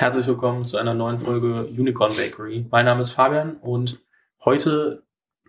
[0.00, 2.64] Herzlich willkommen zu einer neuen Folge Unicorn Bakery.
[2.70, 4.00] Mein Name ist Fabian und
[4.46, 5.02] heute,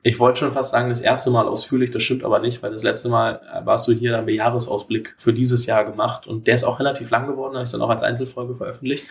[0.04, 2.84] ich wollte schon fast sagen, das erste Mal ausführlich, das stimmt aber nicht, weil das
[2.84, 6.56] letzte Mal warst du hier, da haben wir Jahresausblick für dieses Jahr gemacht und der
[6.56, 9.08] ist auch relativ lang geworden, habe ich dann auch als Einzelfolge veröffentlicht.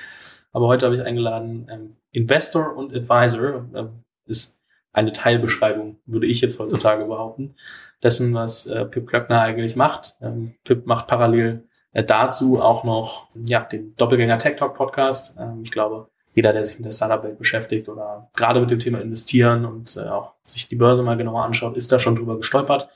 [0.53, 4.61] Aber heute habe ich eingeladen, ähm, Investor und Advisor, ähm, ist
[4.93, 7.55] eine Teilbeschreibung, würde ich jetzt heutzutage behaupten,
[8.03, 10.19] dessen, was äh, Pip Klöckner eigentlich macht.
[10.21, 15.37] Ähm, Pip macht parallel äh, dazu auch noch ja, den Doppelgänger Tech Talk Podcast.
[15.39, 19.01] Ähm, ich glaube, jeder, der sich mit der Startup-Welt beschäftigt oder gerade mit dem Thema
[19.01, 22.89] Investieren und äh, auch sich die Börse mal genauer anschaut, ist da schon drüber gestolpert.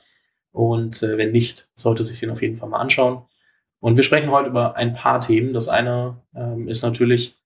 [0.51, 3.23] Und äh, wenn nicht, sollte sich den auf jeden Fall mal anschauen.
[3.81, 5.53] Und wir sprechen heute über ein paar Themen.
[5.53, 7.37] Das eine ähm, ist natürlich,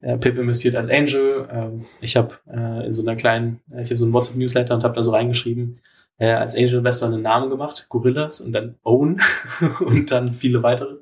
[0.00, 1.48] äh, Pip investiert als Angel.
[1.50, 4.84] Ähm, ich habe äh, in so einer kleinen, äh, ich habe so ein WhatsApp-Newsletter und
[4.84, 5.80] habe da so reingeschrieben,
[6.18, 9.20] äh, als Angel Investor einen Namen gemacht, Gorillas und dann Own
[9.80, 10.96] und dann viele weitere.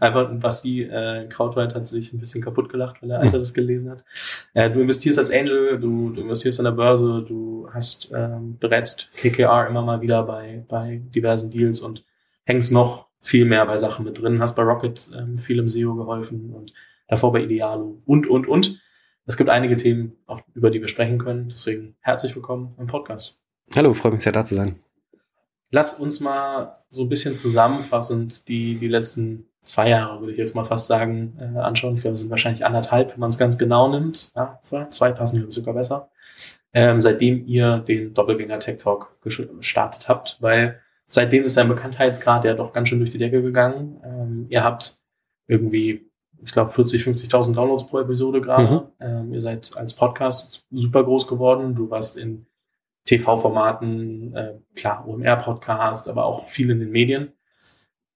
[0.00, 3.38] Einfach, was die äh, Krautwald hat sich ein bisschen kaputt gelacht, weil er, als er
[3.38, 4.04] das gelesen hat.
[4.54, 9.10] Äh, du investierst als Angel, du, du investierst an der Börse, du hast ähm, berätst
[9.16, 12.04] KKR immer mal wieder bei, bei diversen Deals und
[12.44, 15.94] hängst noch viel mehr bei Sachen mit drin, hast bei Rocket ähm, viel im SEO
[15.94, 16.72] geholfen und
[17.08, 18.80] davor bei Idealo und, und, und.
[19.26, 21.50] Es gibt einige Themen, auf, über die wir sprechen können.
[21.50, 23.47] Deswegen herzlich willkommen im Podcast.
[23.76, 24.76] Hallo, freue mich sehr da zu sein.
[25.70, 30.54] Lass uns mal so ein bisschen zusammenfassend die, die letzten zwei Jahre, würde ich jetzt
[30.54, 31.94] mal fast sagen, äh, anschauen.
[31.94, 34.32] Ich glaube, es sind wahrscheinlich anderthalb, wenn man es ganz genau nimmt.
[34.34, 36.10] Ja, zwei passen, glaube sogar besser.
[36.72, 42.54] Ähm, seitdem ihr den Doppelgänger Tech Talk gestartet habt, weil seitdem ist sein Bekanntheitsgrad ja
[42.54, 44.00] doch ganz schön durch die Decke gegangen.
[44.04, 44.98] Ähm, ihr habt
[45.46, 46.10] irgendwie,
[46.42, 48.74] ich glaube, 40, 50.000 Downloads pro Episode gerade.
[48.74, 48.80] Mhm.
[49.00, 51.74] Ähm, ihr seid als Podcast super groß geworden.
[51.74, 52.46] Du warst in
[53.08, 57.32] TV-Formaten, äh, klar, OMR-Podcast, aber auch viel in den Medien.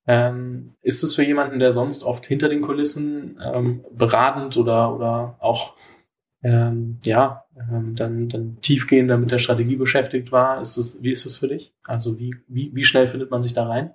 [0.07, 5.37] Ähm, ist es für jemanden, der sonst oft hinter den Kulissen ähm, beratend oder, oder
[5.39, 5.75] auch
[6.43, 11.25] ähm, ja, ähm, dann, dann tiefgehender mit der Strategie beschäftigt war, ist es, wie ist
[11.25, 11.73] es für dich?
[11.85, 13.95] Also wie, wie, wie schnell findet man sich da rein?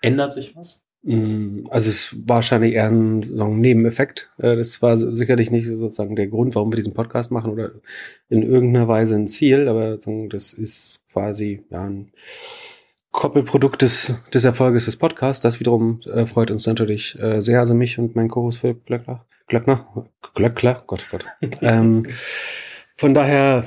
[0.00, 0.84] Ändert sich was?
[1.02, 4.30] Mm, also es war wahrscheinlich eher ein, so ein Nebeneffekt.
[4.38, 7.72] Äh, das war sicherlich nicht sozusagen der Grund, warum wir diesen Podcast machen oder
[8.28, 9.98] in irgendeiner Weise ein Ziel, aber
[10.28, 12.12] das ist quasi ja, ein
[13.10, 15.42] Koppelprodukt des, des Erfolges des Podcasts.
[15.42, 19.26] Das wiederum äh, freut uns natürlich äh, sehr, also mich und mein Co-Host Philipp Glöckler.
[19.48, 20.08] Glöckner?
[20.34, 20.82] Glöckler?
[20.86, 21.26] Gott, Gott.
[21.62, 22.00] ähm,
[22.96, 23.66] von daher,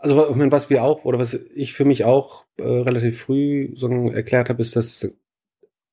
[0.00, 4.48] also was wir auch, oder was ich für mich auch äh, relativ früh so erklärt
[4.50, 5.08] habe, ist, dass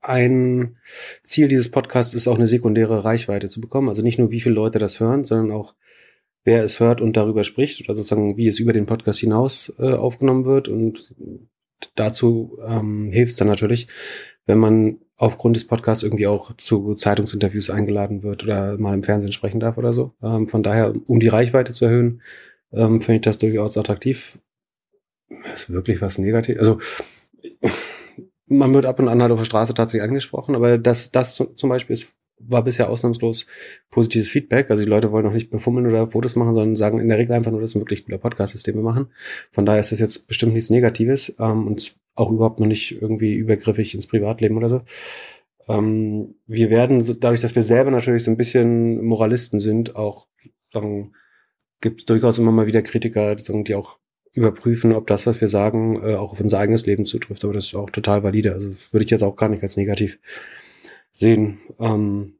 [0.07, 0.77] ein
[1.23, 3.89] Ziel dieses Podcasts ist auch eine sekundäre Reichweite zu bekommen.
[3.89, 5.75] Also nicht nur, wie viele Leute das hören, sondern auch,
[6.43, 9.93] wer es hört und darüber spricht oder sozusagen, wie es über den Podcast hinaus äh,
[9.93, 10.69] aufgenommen wird.
[10.69, 11.13] Und
[11.95, 13.87] dazu ähm, hilft es dann natürlich,
[14.45, 19.33] wenn man aufgrund des Podcasts irgendwie auch zu Zeitungsinterviews eingeladen wird oder mal im Fernsehen
[19.33, 20.13] sprechen darf oder so.
[20.21, 22.21] Ähm, von daher, um die Reichweite zu erhöhen,
[22.71, 24.39] ähm, finde ich das durchaus attraktiv.
[25.53, 26.59] ist wirklich was negativ.
[26.59, 26.79] Also
[28.47, 31.69] man wird ab und an halt auf der Straße tatsächlich angesprochen, aber das, das zum
[31.69, 32.07] Beispiel ist,
[32.39, 33.47] war bisher ausnahmslos
[33.89, 34.69] positives Feedback.
[34.69, 37.33] Also die Leute wollen noch nicht befummeln oder Fotos machen, sondern sagen in der Regel
[37.33, 39.07] einfach nur, das ist ein wirklich cooler Podcast, wir machen.
[39.51, 43.33] Von daher ist das jetzt bestimmt nichts Negatives ähm, und auch überhaupt noch nicht irgendwie
[43.33, 44.81] übergriffig ins Privatleben oder so.
[45.67, 50.27] Ähm, wir werden, dadurch, dass wir selber natürlich so ein bisschen Moralisten sind, auch
[50.71, 51.13] sagen,
[51.81, 53.99] gibt es durchaus immer mal wieder Kritiker, die auch
[54.37, 57.43] überprüfen, ob das, was wir sagen, äh, auch auf unser eigenes Leben zutrifft.
[57.43, 58.53] Aber das ist auch total valide.
[58.53, 60.19] Also würde ich jetzt auch gar nicht als negativ
[61.11, 61.59] sehen.
[61.79, 62.35] Ähm,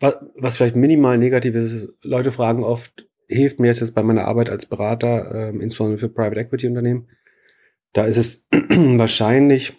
[0.00, 4.26] was, was vielleicht minimal negativ ist, ist, Leute fragen oft, hilft mir jetzt bei meiner
[4.26, 7.08] Arbeit als Berater, ähm, insbesondere für Private Equity Unternehmen.
[7.92, 9.74] Da ist es wahrscheinlich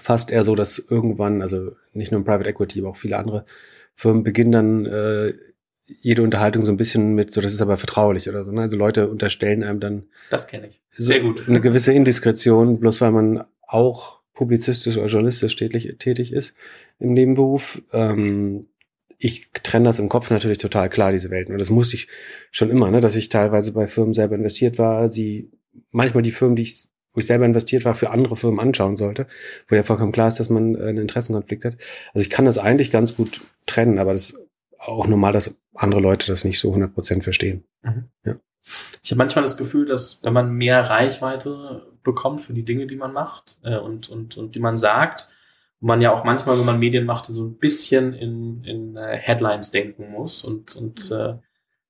[0.00, 3.44] fast eher so, dass irgendwann, also nicht nur im Private Equity, aber auch viele andere
[3.94, 5.32] Firmen beginnen dann äh,
[5.86, 8.50] jede Unterhaltung so ein bisschen mit, so das ist aber vertraulich oder so.
[8.50, 8.62] Ne?
[8.62, 10.04] Also Leute unterstellen einem dann.
[10.30, 10.80] Das kenne ich.
[10.92, 11.48] Sehr gut.
[11.48, 16.56] Eine gewisse Indiskretion, bloß weil man auch publizistisch oder journalistisch tätig, tätig ist
[16.98, 17.82] im Nebenberuf.
[17.92, 18.68] Ähm,
[19.18, 21.54] ich trenne das im Kopf natürlich total klar, diese Welten.
[21.54, 22.08] Und das musste ich
[22.50, 25.50] schon immer, ne, dass ich teilweise bei Firmen selber investiert war, sie
[25.90, 29.26] manchmal die Firmen, die ich, wo ich selber investiert war, für andere Firmen anschauen sollte,
[29.68, 31.76] wo ja vollkommen klar ist, dass man einen Interessenkonflikt hat.
[32.12, 34.38] Also ich kann das eigentlich ganz gut trennen, aber das
[34.78, 37.64] auch normal, dass andere Leute das nicht so 100% verstehen.
[37.82, 38.08] Mhm.
[38.24, 38.36] Ja.
[39.02, 42.96] Ich habe manchmal das Gefühl, dass wenn man mehr Reichweite bekommt für die Dinge, die
[42.96, 45.28] man macht äh, und, und, und die man sagt,
[45.80, 49.70] man ja auch manchmal, wenn man Medien macht, so ein bisschen in, in äh, Headlines
[49.70, 51.34] denken muss und, und äh,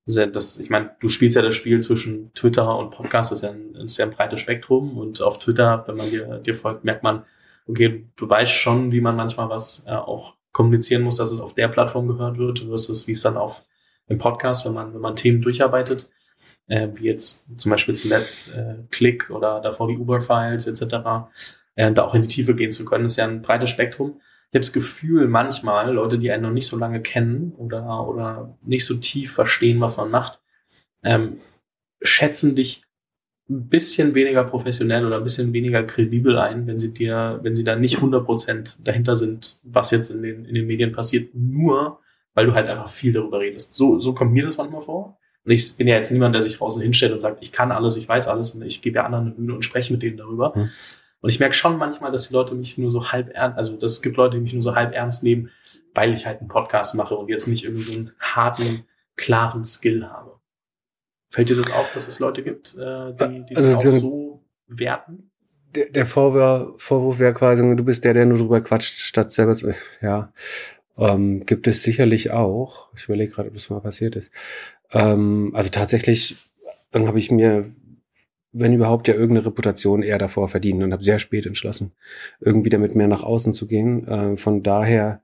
[0.07, 3.51] das, ich meine, du spielst ja das Spiel zwischen Twitter und Podcast, das ist ja
[3.51, 7.03] ein, ist ja ein breites Spektrum und auf Twitter, wenn man dir, dir folgt, merkt
[7.03, 7.25] man,
[7.67, 11.41] okay, du, du weißt schon, wie man manchmal was äh, auch kommunizieren muss, dass es
[11.41, 13.65] auf der Plattform gehört wird, versus wie es dann auf
[14.09, 16.09] im Podcast, wenn man, wenn man Themen durcharbeitet,
[16.69, 21.29] äh, wie jetzt zum Beispiel zuletzt äh, Click oder davor die Uber-Files etc.,
[21.75, 24.21] äh, da auch in die Tiefe gehen zu können, ist ja ein breites Spektrum.
[24.51, 28.57] Ich habe das Gefühl, manchmal Leute, die einen noch nicht so lange kennen oder, oder
[28.63, 30.41] nicht so tief verstehen, was man macht,
[31.03, 31.39] ähm,
[32.01, 32.83] schätzen dich
[33.49, 37.65] ein bisschen weniger professionell oder ein bisschen weniger kredibel ein, wenn sie dir, wenn sie
[37.65, 42.01] da nicht 100% dahinter sind, was jetzt in den, in den Medien passiert, nur
[42.37, 43.75] weil du halt einfach viel darüber redest.
[43.75, 45.19] So, so kommt mir das manchmal vor.
[45.45, 47.97] Und ich bin ja jetzt niemand, der sich draußen hinstellt und sagt, ich kann alles,
[47.97, 50.53] ich weiß alles und ich gebe ja anderen eine Bühne und spreche mit denen darüber.
[50.55, 50.71] Mhm.
[51.23, 54.03] Und ich merke schon manchmal, dass die Leute mich nur so halb ernst, also es
[54.03, 55.51] gibt Leute, die mich nur so halb ernst nehmen,
[55.95, 58.85] weil ich halt einen Podcast mache und jetzt nicht irgendwie so einen harten,
[59.17, 60.39] klaren Skill habe.
[61.31, 64.45] Fällt dir das auf, dass es Leute gibt, äh, die, die also, das auch so
[64.67, 65.31] werten?
[65.75, 69.55] Der, der Vorwurf, Vorwurf wäre quasi, du bist der, der nur drüber quatscht, statt selber
[69.55, 70.33] zu, ja,
[70.99, 72.89] ähm, gibt es sicherlich auch.
[72.97, 74.31] Ich überlege gerade, ob das mal passiert ist.
[74.93, 76.37] Ähm, also tatsächlich,
[76.91, 77.71] dann habe ich mir,
[78.53, 81.93] wenn überhaupt, ja irgendeine Reputation eher davor verdient und habe sehr spät entschlossen,
[82.41, 84.07] irgendwie damit mehr nach außen zu gehen.
[84.09, 85.23] Äh, von daher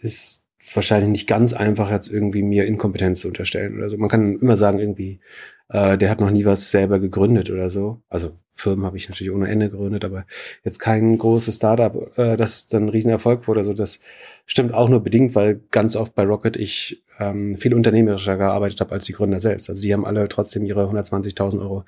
[0.00, 3.96] ist ist wahrscheinlich nicht ganz einfach, jetzt irgendwie mir Inkompetenz zu unterstellen oder so.
[3.96, 5.20] Man kann immer sagen, irgendwie,
[5.68, 8.02] äh, der hat noch nie was selber gegründet oder so.
[8.08, 10.26] Also Firmen habe ich natürlich ohne Ende gegründet, aber
[10.64, 13.60] jetzt kein großes Startup, äh, das dann ein Riesenerfolg wurde.
[13.60, 14.00] Also das
[14.46, 18.92] stimmt auch nur bedingt, weil ganz oft bei Rocket ich ähm, viel unternehmerischer gearbeitet habe
[18.92, 19.68] als die Gründer selbst.
[19.70, 21.84] Also die haben alle trotzdem ihre 120.000 Euro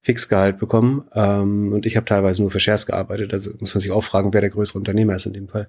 [0.00, 3.32] Fixgehalt bekommen ähm, und ich habe teilweise nur für Shares gearbeitet.
[3.32, 5.68] Also muss man sich auch fragen, wer der größere Unternehmer ist in dem Fall.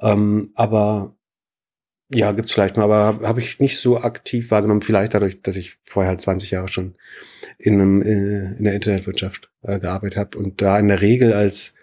[0.00, 1.14] Ähm, aber
[2.12, 4.82] ja, gibt's vielleicht mal, aber habe ich nicht so aktiv wahrgenommen.
[4.82, 6.96] Vielleicht dadurch, dass ich vorher halt 20 Jahre schon
[7.58, 11.74] in, einem, äh, in der Internetwirtschaft äh, gearbeitet habe und da in der Regel als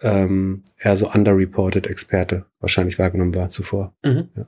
[0.00, 3.94] ähm, eher so underreported Experte wahrscheinlich wahrgenommen war zuvor.
[4.02, 4.28] Mhm.
[4.36, 4.46] Ja.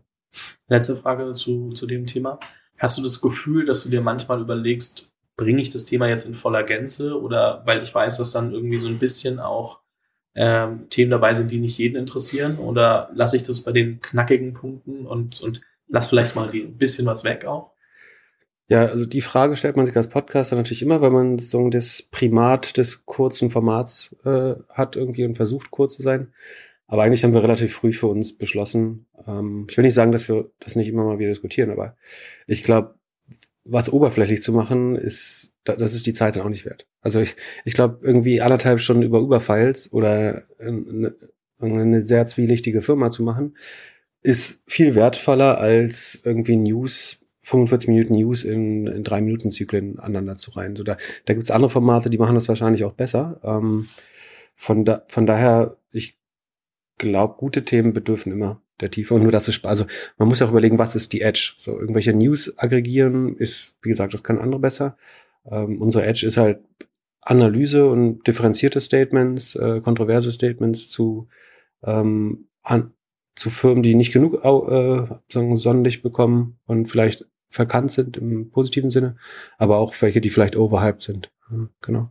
[0.68, 2.38] Letzte Frage zu, zu dem Thema.
[2.78, 6.34] Hast du das Gefühl, dass du dir manchmal überlegst, bringe ich das Thema jetzt in
[6.34, 9.80] voller Gänze oder weil ich weiß, dass dann irgendwie so ein bisschen auch
[10.34, 12.58] ähm, Themen dabei sind, die nicht jeden interessieren?
[12.58, 17.06] Oder lasse ich das bei den knackigen Punkten und, und lass vielleicht mal ein bisschen
[17.06, 17.72] was weg auch?
[18.68, 22.02] Ja, also die Frage stellt man sich als Podcaster natürlich immer, weil man so das
[22.02, 26.32] Primat des kurzen Formats äh, hat irgendwie und versucht kurz zu sein.
[26.86, 30.28] Aber eigentlich haben wir relativ früh für uns beschlossen, ähm, ich will nicht sagen, dass
[30.28, 31.96] wir das nicht immer mal wieder diskutieren, aber
[32.46, 32.94] ich glaube,
[33.64, 36.86] was oberflächlich zu machen, ist, das ist die Zeit dann auch nicht wert.
[37.02, 41.14] Also ich, ich glaube, irgendwie anderthalb Stunden über Uber-Files oder eine,
[41.60, 43.56] eine sehr zwielichtige Firma zu machen,
[44.22, 50.36] ist viel wertvoller als irgendwie News 45 Minuten News in, in drei Minuten Zyklen aneinander
[50.36, 50.76] zu reihen.
[50.76, 53.40] So da, da gibt's andere Formate, die machen das wahrscheinlich auch besser.
[53.42, 53.88] Ähm,
[54.54, 56.18] von, da, von daher, ich
[56.98, 59.84] glaube, gute Themen bedürfen immer der Tiefe und nur das ist also
[60.18, 61.54] man muss ja auch überlegen, was ist die Edge.
[61.56, 64.96] So irgendwelche News aggregieren ist, wie gesagt, das können andere besser.
[65.44, 66.60] Ähm, unsere Edge ist halt
[67.20, 71.28] Analyse und differenzierte Statements, äh, kontroverse Statements zu
[71.82, 72.92] ähm, an,
[73.36, 78.90] zu Firmen, die nicht genug äh, sagen, Sonnenlicht bekommen und vielleicht verkannt sind im positiven
[78.90, 79.16] Sinne,
[79.58, 81.30] aber auch welche, die vielleicht overhyped sind.
[81.50, 82.10] Ja, genau.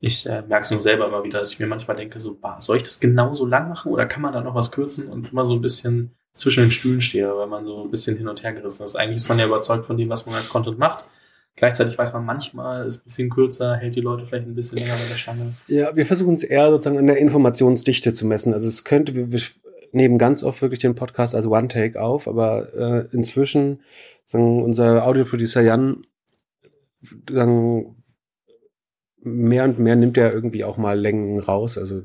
[0.00, 2.60] Ich äh, merke es nur selber immer wieder, dass ich mir manchmal denke, so, bah,
[2.60, 5.44] soll ich das genauso lang machen oder kann man da noch was kürzen und immer
[5.44, 8.52] so ein bisschen zwischen den Stühlen stehe, weil man so ein bisschen hin und her
[8.52, 8.96] gerissen ist.
[8.96, 11.04] Eigentlich ist man ja überzeugt von dem, was man als Content macht.
[11.56, 14.94] Gleichzeitig weiß man manchmal, ist ein bisschen kürzer, hält die Leute vielleicht ein bisschen länger
[14.94, 15.52] bei der Stange.
[15.66, 18.54] Ja, wir versuchen es eher sozusagen an der Informationsdichte zu messen.
[18.54, 19.40] Also es könnte, wir, wir
[19.92, 23.82] nehmen ganz oft wirklich den Podcast als One-Take auf, aber äh, inzwischen,
[24.24, 26.02] sagen unser Audioproducer Jan,
[27.28, 27.96] sagen,
[29.22, 31.78] mehr und mehr nimmt er irgendwie auch mal Längen raus.
[31.78, 32.02] Also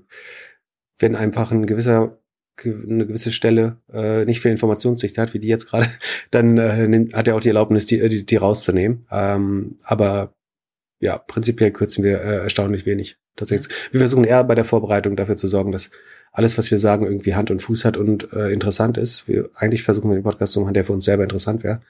[0.98, 2.20] wenn einfach ein gewisser
[2.64, 5.88] eine gewisse Stelle äh, nicht viel Informationsdichte hat, wie die jetzt gerade,
[6.32, 9.06] dann äh, hat er auch die Erlaubnis, die, die, die rauszunehmen.
[9.12, 10.34] Ähm, aber
[11.00, 13.18] ja, prinzipiell kürzen wir äh, erstaunlich wenig.
[13.36, 13.76] Tatsächlich.
[13.92, 15.92] Wir versuchen eher bei der Vorbereitung dafür zu sorgen, dass
[16.32, 19.28] alles, was wir sagen, irgendwie Hand und Fuß hat und äh, interessant ist.
[19.28, 21.82] Wir eigentlich versuchen wir den Podcast zu machen, der für uns selber interessant wäre.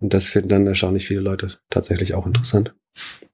[0.00, 2.74] Und das finden dann erstaunlich viele Leute tatsächlich auch interessant.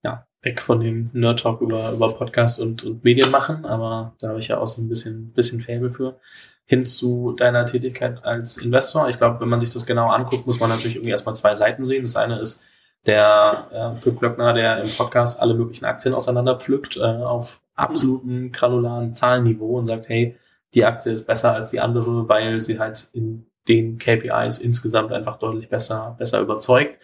[0.02, 4.28] Ja, weg von dem Nerd Talk über, über Podcast und, und Medien machen, aber da
[4.28, 6.18] habe ich ja auch so ein bisschen, bisschen Faible für.
[6.66, 9.08] Hin zu deiner Tätigkeit als Investor.
[9.08, 11.84] Ich glaube, wenn man sich das genau anguckt, muss man natürlich irgendwie erstmal zwei Seiten
[11.84, 12.02] sehen.
[12.02, 12.66] Das eine ist
[13.06, 19.14] der äh, Pip Glöckner, der im Podcast alle möglichen Aktien auseinanderpflückt, äh, auf absoluten granularen
[19.14, 20.36] Zahlenniveau und sagt, hey,
[20.74, 25.38] die Aktie ist besser als die andere, weil sie halt in den KPIs insgesamt einfach
[25.38, 26.98] deutlich besser, besser überzeugt.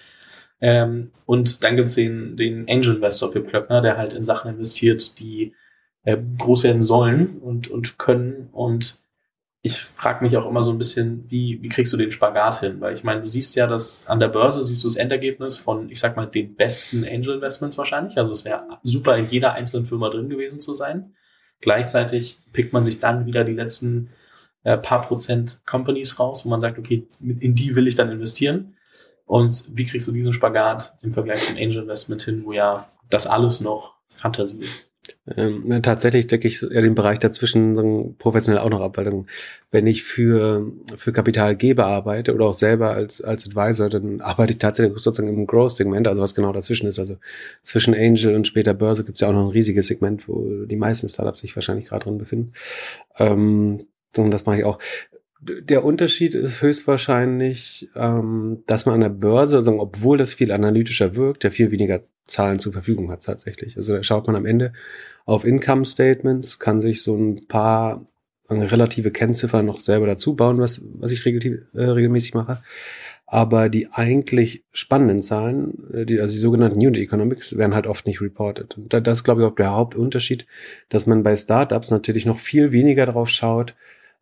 [0.65, 4.51] Ähm, und dann gibt es den, den Angel Investor Pip Klöckner, der halt in Sachen
[4.51, 5.53] investiert, die
[6.05, 8.49] äh, groß werden sollen und, und können.
[8.51, 9.05] Und
[9.61, 12.81] ich frage mich auch immer so ein bisschen, wie, wie kriegst du den Spagat hin?
[12.81, 15.91] Weil ich meine, du siehst ja, dass an der Börse siehst du das Endergebnis von,
[15.91, 18.17] ich sag mal, den besten Angel Investments wahrscheinlich.
[18.17, 21.13] Also es wäre super in jeder einzelnen Firma drin gewesen zu sein.
[21.61, 24.09] Gleichzeitig pickt man sich dann wieder die letzten
[24.63, 28.74] äh, paar Prozent Companies raus, wo man sagt, okay, in die will ich dann investieren.
[29.27, 33.27] Und wie kriegst du diesen Spagat im Vergleich zum Angel Investment hin, wo ja das
[33.27, 34.91] alles noch Fantasie ist?
[35.37, 39.27] Ähm, tatsächlich decke ich ja den Bereich dazwischen professionell auch noch ab, weil dann,
[39.71, 44.59] wenn ich für, für Kapitalgeber arbeite oder auch selber als, als Advisor, dann arbeite ich
[44.59, 46.99] tatsächlich sozusagen im Growth-Segment, also was genau dazwischen ist.
[46.99, 47.17] Also
[47.63, 50.77] zwischen Angel und später Börse gibt es ja auch noch ein riesiges Segment, wo die
[50.77, 52.53] meisten Startups sich wahrscheinlich gerade drin befinden.
[53.19, 54.79] Ähm, und das mache ich auch
[55.45, 61.17] der Unterschied ist höchstwahrscheinlich, ähm, dass man an der Börse, also obwohl das viel analytischer
[61.17, 63.77] wirkt, ja viel weniger Zahlen zur Verfügung hat tatsächlich.
[63.77, 64.73] Also da schaut man am Ende
[65.27, 68.07] auf Income Statements, kann sich so ein paar
[68.51, 72.63] relative Kennziffern noch selber dazu bauen, was, was ich regel, äh, regelmäßig mache.
[73.27, 78.07] Aber die eigentlich spannenden Zahlen, äh, die, also die sogenannten Unit Economics, werden halt oft
[78.07, 78.77] nicht reported.
[78.77, 80.47] Und das ist, glaube ich, auch der Hauptunterschied,
[80.89, 83.75] dass man bei Startups natürlich noch viel weniger drauf schaut,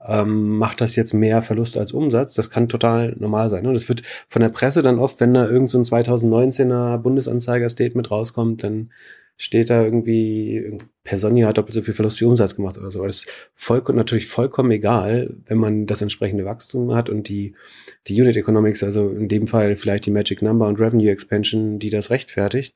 [0.06, 2.34] ähm, macht das jetzt mehr Verlust als Umsatz.
[2.34, 3.66] Das kann total normal sein.
[3.66, 8.10] Und das wird von der Presse dann oft, wenn da irgend so ein 2019er Bundesanzeiger-Statement
[8.10, 8.90] rauskommt, dann
[9.36, 13.04] steht da irgendwie, Personio hat doppelt so viel Verlust wie Umsatz gemacht oder so.
[13.04, 17.54] Das ist voll, natürlich vollkommen egal, wenn man das entsprechende Wachstum hat und die,
[18.08, 21.90] die Unit Economics, also in dem Fall vielleicht die Magic Number und Revenue Expansion, die
[21.90, 22.74] das rechtfertigt.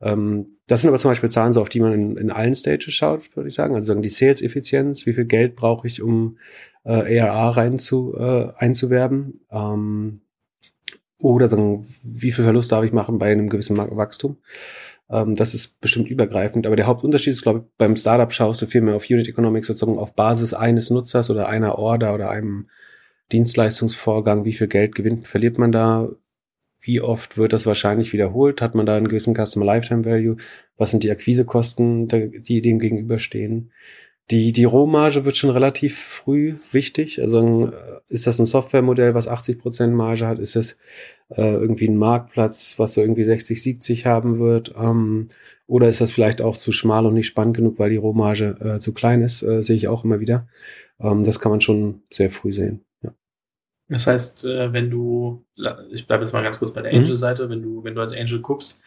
[0.00, 2.94] Ähm, das sind aber zum Beispiel Zahlen, so auf die man in, in allen Stages
[2.94, 3.74] schaut, würde ich sagen.
[3.74, 6.38] Also sagen die Sales-Effizienz, wie viel Geld brauche ich, um
[6.84, 9.40] äh, ARR rein zu, äh, einzuwerben.
[9.50, 10.22] Ähm,
[11.18, 14.38] oder dann, wie viel Verlust darf ich machen bei einem gewissen Wachstum.
[15.08, 16.66] Ähm, das ist bestimmt übergreifend.
[16.66, 19.66] Aber der Hauptunterschied ist, glaube ich, beim Startup schaust du viel mehr auf Unit Economics
[19.68, 22.68] sozusagen auf Basis eines Nutzers oder einer Order oder einem
[23.32, 24.44] Dienstleistungsvorgang.
[24.44, 26.10] Wie viel Geld gewinnt, verliert man da?
[26.80, 28.60] Wie oft wird das wahrscheinlich wiederholt?
[28.60, 30.36] Hat man da einen gewissen Customer Lifetime Value?
[30.76, 33.72] Was sind die Akquisekosten, die dem gegenüberstehen?
[34.30, 37.20] Die, die Rohmarge wird schon relativ früh wichtig.
[37.20, 40.38] Also äh, ist das ein Softwaremodell, was 80% Marge hat?
[40.38, 40.78] Ist das
[41.30, 44.74] äh, irgendwie ein Marktplatz, was so irgendwie 60, 70 haben wird?
[44.76, 45.28] Ähm,
[45.66, 48.78] oder ist das vielleicht auch zu schmal und nicht spannend genug, weil die Rohmarge äh,
[48.78, 49.42] zu klein ist?
[49.42, 50.48] Äh, sehe ich auch immer wieder.
[51.00, 52.84] Ähm, das kann man schon sehr früh sehen.
[53.92, 55.44] Das heißt, äh, wenn du,
[55.90, 57.00] ich bleibe jetzt mal ganz kurz bei der mhm.
[57.00, 58.82] Angel-Seite, wenn du, wenn du als Angel guckst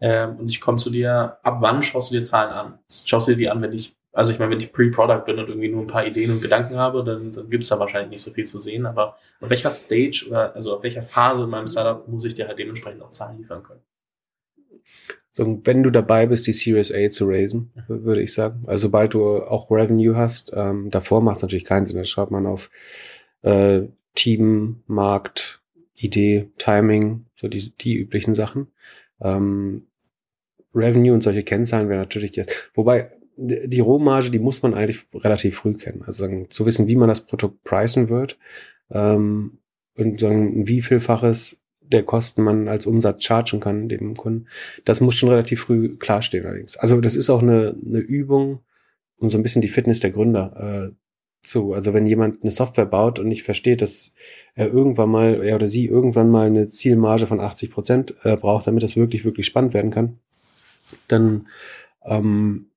[0.00, 2.78] ähm, und ich komme zu dir, ab wann schaust du dir Zahlen an?
[3.04, 5.48] Schaust du dir die an, wenn ich also ich meine, wenn ich Pre-Product bin und
[5.48, 8.22] irgendwie nur ein paar Ideen und Gedanken habe, dann, dann gibt es da wahrscheinlich nicht
[8.22, 8.86] so viel zu sehen.
[8.86, 12.46] Aber auf welcher Stage oder also auf welcher Phase in meinem Startup muss ich dir
[12.46, 13.80] halt dementsprechend auch Zahlen liefern können?
[15.32, 18.62] So, wenn du dabei bist, die Series A zu raisen, würde ich sagen.
[18.68, 21.96] Also sobald du auch Revenue hast, ähm, davor macht es natürlich keinen Sinn.
[21.96, 22.70] Da schaut man auf
[23.42, 23.82] äh,
[24.14, 25.62] Team, Markt,
[25.94, 28.68] Idee, Timing, so die, die üblichen Sachen.
[29.20, 29.86] Ähm,
[30.74, 32.70] Revenue und solche Kennzahlen wäre natürlich jetzt.
[32.74, 36.02] Wobei, die Rohmarge, die muss man eigentlich relativ früh kennen.
[36.06, 38.38] Also sagen, zu wissen, wie man das Produkt preisen wird
[38.90, 39.58] ähm,
[39.96, 44.46] und sagen, wie vielfaches der Kosten man als Umsatz chargen kann dem Kunden.
[44.84, 46.76] Das muss schon relativ früh klarstehen allerdings.
[46.76, 48.60] Also das ist auch eine, eine Übung,
[49.16, 50.94] um so ein bisschen die Fitness der Gründer äh,
[51.46, 51.72] zu.
[51.72, 54.14] Also wenn jemand eine Software baut und nicht versteht, dass
[54.54, 58.66] er irgendwann mal, er oder sie irgendwann mal eine Zielmarge von 80 Prozent äh, braucht,
[58.66, 60.18] damit das wirklich, wirklich spannend werden kann,
[61.08, 61.48] dann
[62.04, 62.70] ähm,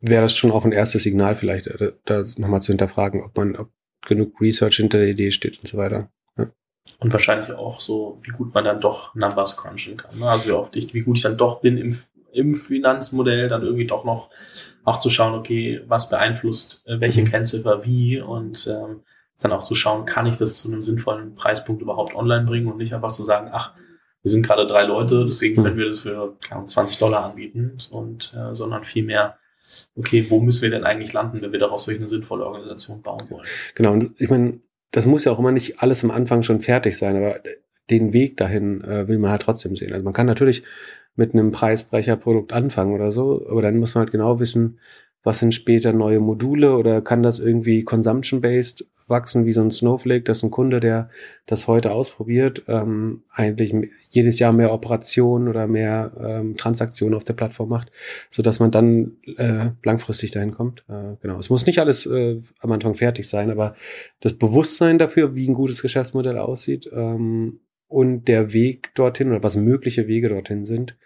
[0.00, 3.56] wäre das schon auch ein erstes Signal vielleicht, äh, da, nochmal zu hinterfragen, ob man,
[3.56, 3.70] ob
[4.04, 6.10] genug Research hinter der Idee steht und so weiter.
[6.36, 6.48] Ja.
[6.98, 10.18] Und wahrscheinlich auch so, wie gut man dann doch Numbers crunchen kann.
[10.18, 10.28] Ne?
[10.28, 11.96] Also wie oft ich, wie gut ich dann doch bin im,
[12.32, 14.30] im Finanzmodell, dann irgendwie doch noch
[14.84, 17.26] auch zu schauen, okay, was beeinflusst äh, welche mhm.
[17.30, 19.02] Kennziffer wie und ähm,
[19.40, 22.78] dann auch zu schauen, kann ich das zu einem sinnvollen Preispunkt überhaupt online bringen und
[22.78, 23.72] nicht einfach zu sagen, ach,
[24.22, 25.64] wir sind gerade drei Leute, deswegen mhm.
[25.64, 26.36] können wir das für
[26.66, 29.38] 20 Dollar anbieten und äh, sondern vielmehr
[29.96, 33.22] okay, wo müssen wir denn eigentlich landen, wenn wir daraus solch eine sinnvolle Organisation bauen
[33.30, 33.46] wollen?
[33.74, 34.60] Genau, und ich meine,
[34.90, 37.40] das muss ja auch immer nicht alles am Anfang schon fertig sein, aber
[37.90, 39.92] den Weg dahin äh, will man halt trotzdem sehen.
[39.92, 40.62] Also man kann natürlich
[41.14, 44.78] mit einem Preisbrecherprodukt anfangen oder so, aber dann muss man halt genau wissen,
[45.22, 50.24] was sind später neue Module oder kann das irgendwie consumption-based wachsen wie so ein Snowflake,
[50.24, 51.10] dass ein Kunde, der
[51.46, 53.74] das heute ausprobiert, ähm, eigentlich
[54.10, 57.92] jedes Jahr mehr Operationen oder mehr ähm, Transaktionen auf der Plattform macht,
[58.30, 60.84] so dass man dann äh, langfristig dahin kommt.
[60.88, 61.38] Äh, genau.
[61.38, 63.74] Es muss nicht alles äh, am Anfang fertig sein, aber
[64.20, 67.60] das Bewusstsein dafür, wie ein gutes Geschäftsmodell aussieht ähm,
[67.92, 70.96] und der Weg dorthin oder was mögliche Wege dorthin sind,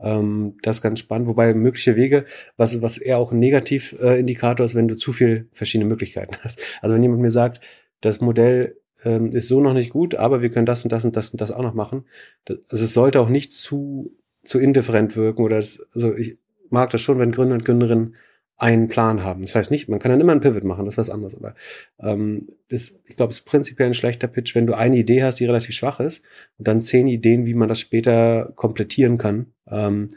[0.00, 2.24] ähm, das ist ganz spannend, wobei mögliche Wege,
[2.56, 6.60] was, was eher auch ein Negativindikator ist, wenn du zu viel verschiedene Möglichkeiten hast.
[6.80, 7.60] Also wenn jemand mir sagt,
[8.00, 11.16] das Modell ähm, ist so noch nicht gut, aber wir können das und das und
[11.16, 12.04] das und das auch noch machen.
[12.44, 14.14] Das, also es sollte auch nicht zu,
[14.44, 16.38] zu indifferent wirken oder das, also ich
[16.70, 18.14] mag das schon, wenn Gründer und Gründerinnen
[18.58, 19.42] einen Plan haben.
[19.42, 21.36] Das heißt nicht, man kann dann immer einen Pivot machen, das ist was anderes.
[21.36, 21.54] Aber
[22.00, 25.38] ähm, das, ich glaube, es ist prinzipiell ein schlechter Pitch, wenn du eine Idee hast,
[25.38, 26.24] die relativ schwach ist,
[26.58, 30.08] und dann zehn Ideen, wie man das später komplettieren kann, ähm,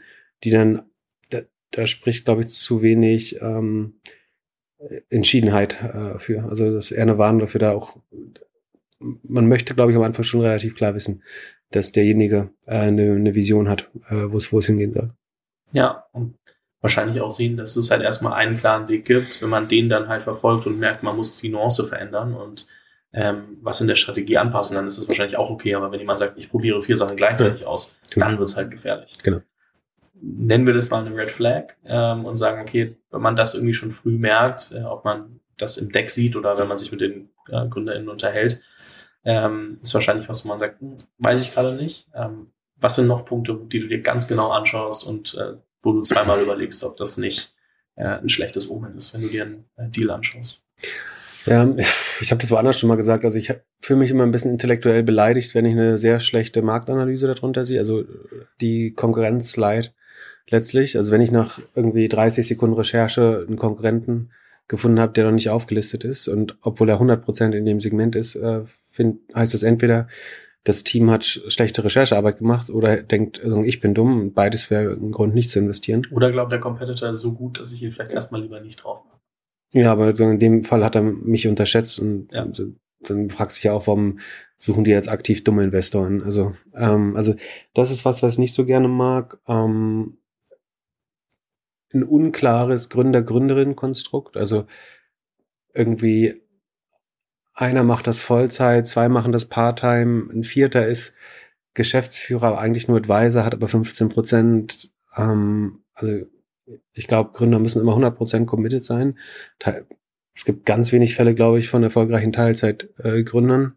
[0.42, 0.82] die dann,
[1.30, 1.38] da,
[1.70, 3.94] da spricht, glaube ich, zu wenig ähm,
[5.08, 6.42] Entschiedenheit äh, für.
[6.44, 7.96] Also das ist eher eine Warnung dafür, da auch,
[8.98, 11.22] man möchte, glaube ich, am Anfang schon relativ klar wissen,
[11.70, 15.10] dass derjenige äh, eine, eine Vision hat, äh, wo es hingehen soll.
[15.72, 16.36] Ja, und
[16.82, 20.08] wahrscheinlich auch sehen, dass es halt erstmal einen klaren Weg gibt, wenn man den dann
[20.08, 22.66] halt verfolgt und merkt, man muss die Nuance verändern und
[23.14, 25.74] ähm, was in der Strategie anpassen, dann ist es wahrscheinlich auch okay.
[25.74, 27.66] Aber wenn jemand sagt, ich probiere vier Sachen gleichzeitig ja.
[27.66, 28.26] aus, genau.
[28.26, 29.12] dann wird es halt gefährlich.
[29.22, 29.38] Genau.
[30.20, 33.74] Nennen wir das mal eine Red Flag ähm, und sagen, okay, wenn man das irgendwie
[33.74, 37.00] schon früh merkt, äh, ob man das im Deck sieht oder wenn man sich mit
[37.00, 38.60] den äh, GründerInnen unterhält,
[39.24, 42.08] ähm, ist wahrscheinlich was, wo man sagt, hm, weiß ich gerade nicht.
[42.14, 46.02] Ähm, was sind noch Punkte, die du dir ganz genau anschaust und äh, wo du
[46.02, 47.54] zweimal überlegst, ob das nicht
[47.96, 50.62] äh, ein schlechtes Omen ist, wenn du dir einen äh, Deal anschaust.
[51.46, 51.68] Ja,
[52.20, 53.24] ich habe das woanders schon mal gesagt.
[53.24, 57.26] Also ich fühle mich immer ein bisschen intellektuell beleidigt, wenn ich eine sehr schlechte Marktanalyse
[57.26, 57.80] darunter sehe.
[57.80, 58.04] Also
[58.60, 59.92] die Konkurrenz leid
[60.48, 60.96] letztlich.
[60.96, 64.30] Also wenn ich nach irgendwie 30 Sekunden Recherche einen Konkurrenten
[64.68, 68.36] gefunden habe, der noch nicht aufgelistet ist und obwohl er 100% in dem Segment ist,
[68.36, 70.06] äh, find, heißt das entweder,
[70.64, 74.32] das Team hat schlechte Recherchearbeit gemacht oder denkt, also ich bin dumm.
[74.32, 76.06] Beides wäre ein Grund, nicht zu investieren.
[76.12, 79.04] Oder glaubt der Competitor ist so gut, dass ich ihn vielleicht erstmal lieber nicht drauf
[79.04, 79.18] mache.
[79.72, 82.46] Ja, aber in dem Fall hat er mich unterschätzt und ja.
[83.00, 84.20] dann fragst du dich ja auch, warum
[84.56, 86.22] suchen die jetzt aktiv dumme Investoren?
[86.22, 87.34] Also, ähm, also
[87.74, 89.40] das ist was, was ich nicht so gerne mag.
[89.48, 90.18] Ähm,
[91.94, 94.36] ein unklares Gründer-Gründerin-Konstrukt.
[94.36, 94.66] Also
[95.74, 96.41] irgendwie
[97.54, 101.14] einer macht das Vollzeit, zwei machen das Part-Time, ein vierter ist
[101.74, 104.90] Geschäftsführer, eigentlich nur Advisor, hat aber 15 Prozent.
[105.16, 106.26] Ähm, also
[106.92, 109.18] ich glaube, Gründer müssen immer 100 Prozent committed sein.
[110.34, 113.76] Es gibt ganz wenig Fälle, glaube ich, von erfolgreichen Teilzeitgründern.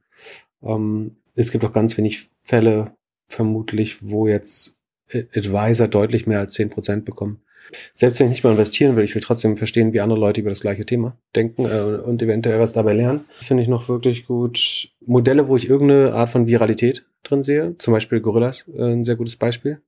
[0.62, 2.95] Äh, ähm, es gibt auch ganz wenig Fälle,
[3.28, 4.80] vermutlich, wo jetzt
[5.12, 7.44] Advisor deutlich mehr als 10 Prozent bekommen
[7.93, 10.49] selbst wenn ich nicht mal investieren will, ich will trotzdem verstehen, wie andere Leute über
[10.49, 13.25] das gleiche Thema denken äh, und eventuell was dabei lernen.
[13.38, 14.89] Das finde ich noch wirklich gut.
[15.06, 19.15] Modelle, wo ich irgendeine Art von Viralität drin sehe, zum Beispiel Gorillas, äh, ein sehr
[19.15, 19.82] gutes Beispiel.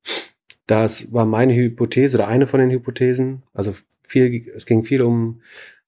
[0.66, 3.44] Das war meine Hypothese oder eine von den Hypothesen.
[3.54, 5.42] Also viel, es ging viel um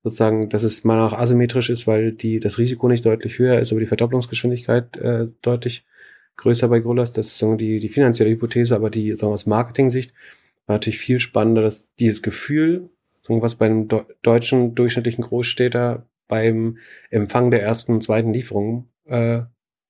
[0.04, 3.71] sozusagen, dass es mal auch asymmetrisch ist, weil die, das Risiko nicht deutlich höher ist,
[3.71, 5.86] aber die Verdopplungsgeschwindigkeit äh, deutlich
[6.38, 7.12] größer bei Gorillas.
[7.12, 10.13] Das ist die, die finanzielle Hypothese, aber die, sagen wir aus Marketing-Sicht
[10.69, 12.89] war natürlich viel spannender, dass dieses Gefühl,
[13.27, 13.88] was bei einem
[14.21, 16.77] deutschen durchschnittlichen Großstädter beim
[17.10, 19.41] Empfang der ersten und zweiten Lieferungen äh,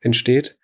[0.02, 0.58] entsteht,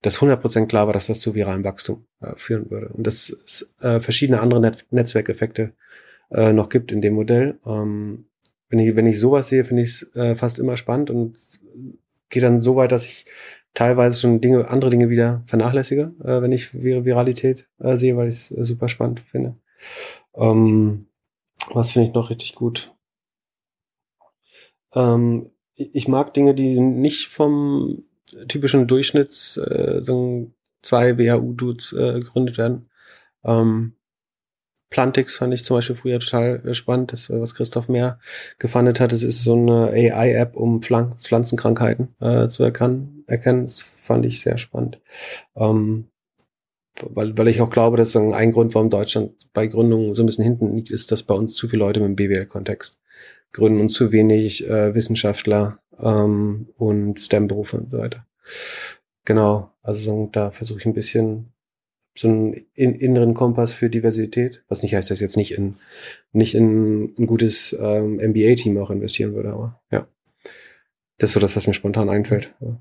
[0.00, 2.88] dass 100% klar war, dass das zu viralem Wachstum äh, führen würde.
[2.88, 5.74] Und dass es äh, verschiedene andere Net Netzwerkeffekte
[6.30, 7.58] äh, noch gibt in dem Modell.
[7.66, 8.26] Ähm,
[8.68, 11.36] wenn, ich, wenn ich sowas sehe, finde ich es äh, fast immer spannend und
[12.30, 13.26] gehe dann so weit, dass ich
[13.74, 18.28] teilweise schon Dinge, andere Dinge wieder vernachlässige, äh, wenn ich Vir Viralität äh, sehe, weil
[18.28, 19.56] ich es äh, super spannend finde.
[20.34, 21.06] Ähm,
[21.72, 22.92] was finde ich noch richtig gut?
[24.94, 28.02] Ähm, ich mag Dinge, die nicht vom
[28.48, 30.02] typischen Durchschnitts äh,
[30.82, 32.90] zwei WHU-Dudes äh, gegründet werden.
[33.44, 33.94] Ähm,
[34.90, 38.18] Plantix fand ich zum Beispiel früher total äh, spannend, das, was Christoph Mehr
[38.58, 39.12] gefandet hat.
[39.12, 43.21] Es ist so eine AI-App, um Pflanzenkrankheiten äh, zu erkennen.
[43.32, 43.64] Erkennen.
[43.64, 45.00] Das fand ich sehr spannend.
[45.56, 46.08] Ähm,
[47.00, 50.44] weil, weil ich auch glaube, dass ein Grund, warum Deutschland bei Gründungen so ein bisschen
[50.44, 53.00] hinten liegt, ist, dass bei uns zu viele Leute mit dem BWL-Kontext
[53.52, 58.26] gründen und zu wenig äh, Wissenschaftler ähm, und STEM-Berufe und so weiter.
[59.24, 61.52] Genau, also da versuche ich ein bisschen
[62.14, 65.76] so einen in, inneren Kompass für Diversität, was nicht heißt, dass ich jetzt nicht in
[66.32, 70.06] nicht in ein gutes ähm, MBA-Team auch investieren würde, aber ja.
[71.18, 72.52] Das ist so das, was mir spontan einfällt.
[72.60, 72.80] Ja.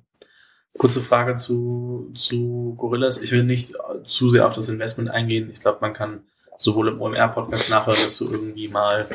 [0.77, 3.21] Kurze Frage zu, zu Gorillas.
[3.21, 3.73] Ich will nicht
[4.05, 5.49] zu sehr auf das Investment eingehen.
[5.51, 6.23] Ich glaube, man kann
[6.57, 9.07] sowohl im OMR-Podcast nachhören, dass du irgendwie mal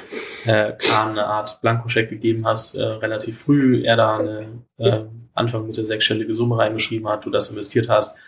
[0.44, 5.00] äh, Kahn eine Art Blankoscheck gegeben hast, äh, relativ früh, er da eine äh,
[5.34, 8.18] Anfang Mitte sechsstellige Summe reingeschrieben hat, du das investiert hast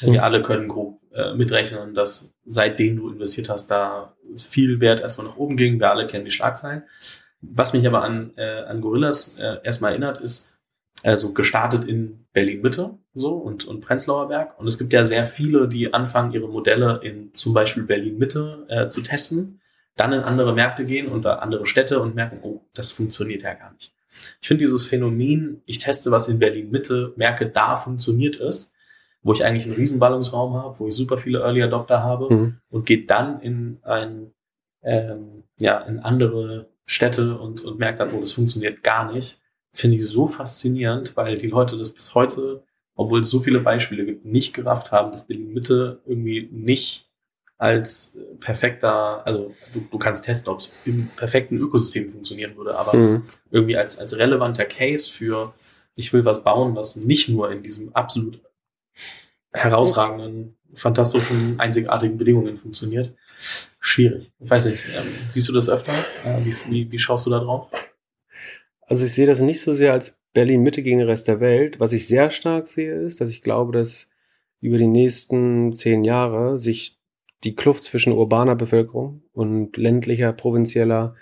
[0.00, 0.12] Mhm.
[0.12, 5.26] Wir alle können grob äh, mitrechnen, dass seitdem du investiert hast, da viel Wert erstmal
[5.28, 5.78] nach oben ging.
[5.78, 6.82] Wir alle kennen die Schlagzeilen.
[7.42, 10.49] Was mich aber an, äh, an Gorillas äh, erstmal erinnert, ist,
[11.02, 14.58] also gestartet in Berlin-Mitte so und, und Prenzlauer Berg.
[14.58, 18.86] Und es gibt ja sehr viele, die anfangen, ihre Modelle in zum Beispiel Berlin-Mitte äh,
[18.88, 19.60] zu testen,
[19.96, 23.72] dann in andere Märkte gehen und andere Städte und merken, oh, das funktioniert ja gar
[23.72, 23.92] nicht.
[24.40, 28.72] Ich finde dieses Phänomen, ich teste was in Berlin Mitte, merke, da funktioniert es,
[29.22, 32.56] wo ich eigentlich einen Riesenballungsraum habe, wo ich super viele Early Adopter habe mhm.
[32.70, 34.32] und geht dann in ein,
[34.82, 39.40] ähm, ja, in andere Städte und, und merkt dann, oh, das funktioniert gar nicht,
[39.72, 42.62] finde ich so faszinierend, weil die Leute das bis heute,
[42.94, 47.10] obwohl es so viele Beispiele gibt, nicht gerafft haben, dass Berlin Mitte irgendwie nicht
[47.58, 52.96] als perfekter, also du, du kannst testen, ob es im perfekten Ökosystem funktionieren würde, aber
[52.96, 53.22] mhm.
[53.50, 55.52] irgendwie als, als relevanter Case für,
[55.94, 58.40] ich will was bauen, was nicht nur in diesem absolut
[59.52, 63.14] herausragenden, fantastischen, einzigartigen Bedingungen funktioniert.
[63.80, 64.32] Schwierig.
[64.38, 65.92] Ich weiß nicht, ähm, siehst du das öfter?
[66.24, 67.68] Äh, wie, wie, wie schaust du da drauf?
[68.90, 71.78] Also ich sehe das nicht so sehr als Berlin Mitte gegen den Rest der Welt.
[71.78, 74.10] Was ich sehr stark sehe, ist, dass ich glaube, dass
[74.60, 76.98] über die nächsten zehn Jahre sich
[77.44, 81.14] die Kluft zwischen urbaner Bevölkerung und ländlicher, provinzieller,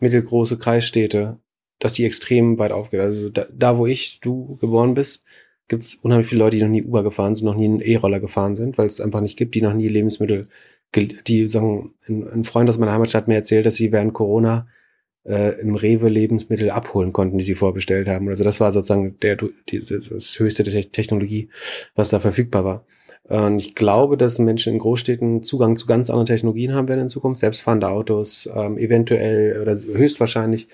[0.00, 1.38] mittelgroße Kreisstädte,
[1.78, 3.00] dass die extrem weit aufgeht.
[3.00, 5.24] Also da, da wo ich, du geboren bist,
[5.66, 8.20] gibt es unheimlich viele Leute, die noch nie Uber gefahren sind, noch nie einen E-Roller
[8.20, 10.48] gefahren sind, weil es einfach nicht gibt, die noch nie Lebensmittel,
[10.94, 14.68] die sagen, ein, ein Freund aus meiner Heimatstadt mir erzählt, dass sie während Corona
[15.26, 18.28] äh, im Rewe Lebensmittel abholen konnten, die sie vorbestellt haben.
[18.28, 19.36] Also das war sozusagen der,
[19.68, 21.48] die, das höchste der Technologie,
[21.94, 22.86] was da verfügbar war.
[23.26, 27.08] Und ich glaube, dass Menschen in Großstädten Zugang zu ganz anderen Technologien haben werden in
[27.08, 27.40] Zukunft.
[27.40, 30.68] Selbstfahrende Autos, ähm, eventuell oder höchstwahrscheinlich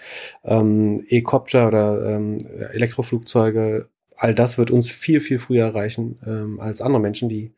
[0.45, 2.39] ähm, E-Copter oder ähm,
[2.73, 3.89] Elektroflugzeuge.
[4.17, 7.53] All das wird uns viel, viel früher erreichen ähm, als andere Menschen, die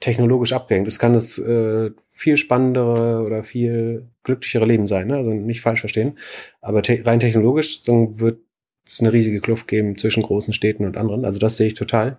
[0.00, 0.88] technologisch abgehängt.
[0.88, 5.08] Es kann das äh, viel spannendere oder viel glücklichere Leben sein.
[5.08, 5.16] Ne?
[5.16, 6.18] Also nicht falsch verstehen.
[6.60, 8.40] Aber te rein technologisch wird
[8.86, 11.24] es eine riesige Kluft geben zwischen großen Städten und anderen.
[11.24, 12.18] Also das sehe ich total.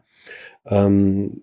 [0.66, 1.42] Ähm,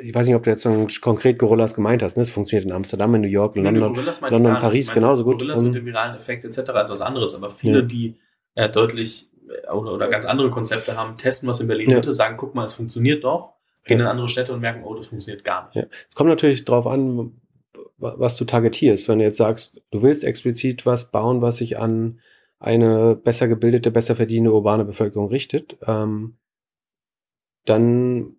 [0.00, 2.16] ich weiß nicht, ob du jetzt so konkret Gorillas gemeint hast.
[2.16, 2.22] Ne?
[2.22, 3.94] Es funktioniert in Amsterdam, in New York, in London,
[4.30, 5.38] London Paris genauso gut.
[5.38, 6.58] Gorillas mit dem viralen Effekt etc.
[6.58, 7.34] ist was anderes.
[7.34, 7.84] Aber viele, ja.
[7.84, 8.16] die
[8.54, 11.96] äh, deutlich äh, oder, oder ganz andere Konzepte haben, testen was in Berlin ja.
[11.96, 13.54] Mitte, sagen, guck mal, es funktioniert doch,
[13.84, 15.88] gehen in andere Städte und merken, oh, das funktioniert gar nicht.
[16.08, 17.40] Es kommt natürlich drauf an,
[17.98, 19.08] was du targetierst.
[19.08, 22.20] Wenn du jetzt sagst, du willst explizit was bauen, was sich an
[22.58, 26.36] eine besser gebildete, besser verdienende urbane Bevölkerung richtet, ähm,
[27.64, 28.36] dann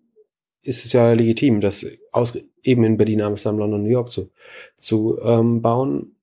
[0.62, 4.30] ist es ja legitim, das aus, eben in Berlin, Amsterdam, London, New York zu,
[4.76, 6.13] zu ähm, bauen.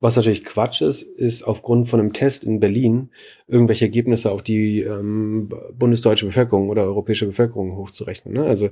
[0.00, 3.10] Was natürlich Quatsch ist, ist aufgrund von einem Test in Berlin
[3.46, 8.34] irgendwelche Ergebnisse auf die ähm, bundesdeutsche Bevölkerung oder europäische Bevölkerung hochzurechnen.
[8.34, 8.44] Ne?
[8.44, 8.70] Also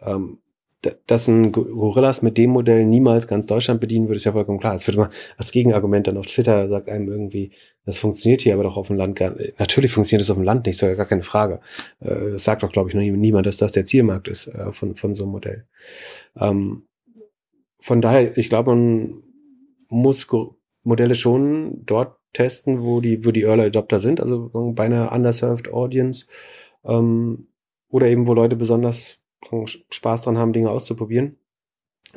[0.00, 0.38] ähm,
[1.06, 4.74] dass ein Gorillas mit dem Modell niemals ganz Deutschland bedienen würde, ist ja vollkommen klar.
[4.74, 7.52] Es wird immer als Gegenargument dann auf Twitter sagt einem irgendwie,
[7.84, 9.58] das funktioniert hier aber doch auf dem Land gar nicht.
[9.58, 11.60] Natürlich funktioniert das auf dem Land nicht, ist ja gar keine Frage.
[12.00, 14.96] Äh, das sagt doch, glaube ich, noch niemand, dass das der Zielmarkt ist äh, von,
[14.96, 15.66] von so einem Modell.
[16.36, 16.86] Ähm,
[17.78, 19.22] von daher, ich glaube, man
[19.88, 20.28] muss
[20.82, 25.72] Modelle schon dort testen, wo die, wo die Early Adopter sind, also bei einer underserved
[25.72, 26.26] Audience,
[26.84, 27.48] ähm,
[27.88, 29.18] oder eben, wo Leute besonders
[29.90, 31.36] Spaß dran haben, Dinge auszuprobieren.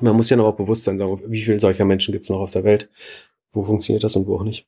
[0.02, 2.40] Man muss ja noch auch bewusst sein, sagen, wie viele solcher Menschen gibt es noch
[2.40, 2.90] auf der Welt?
[3.52, 4.68] Wo funktioniert das und wo auch nicht?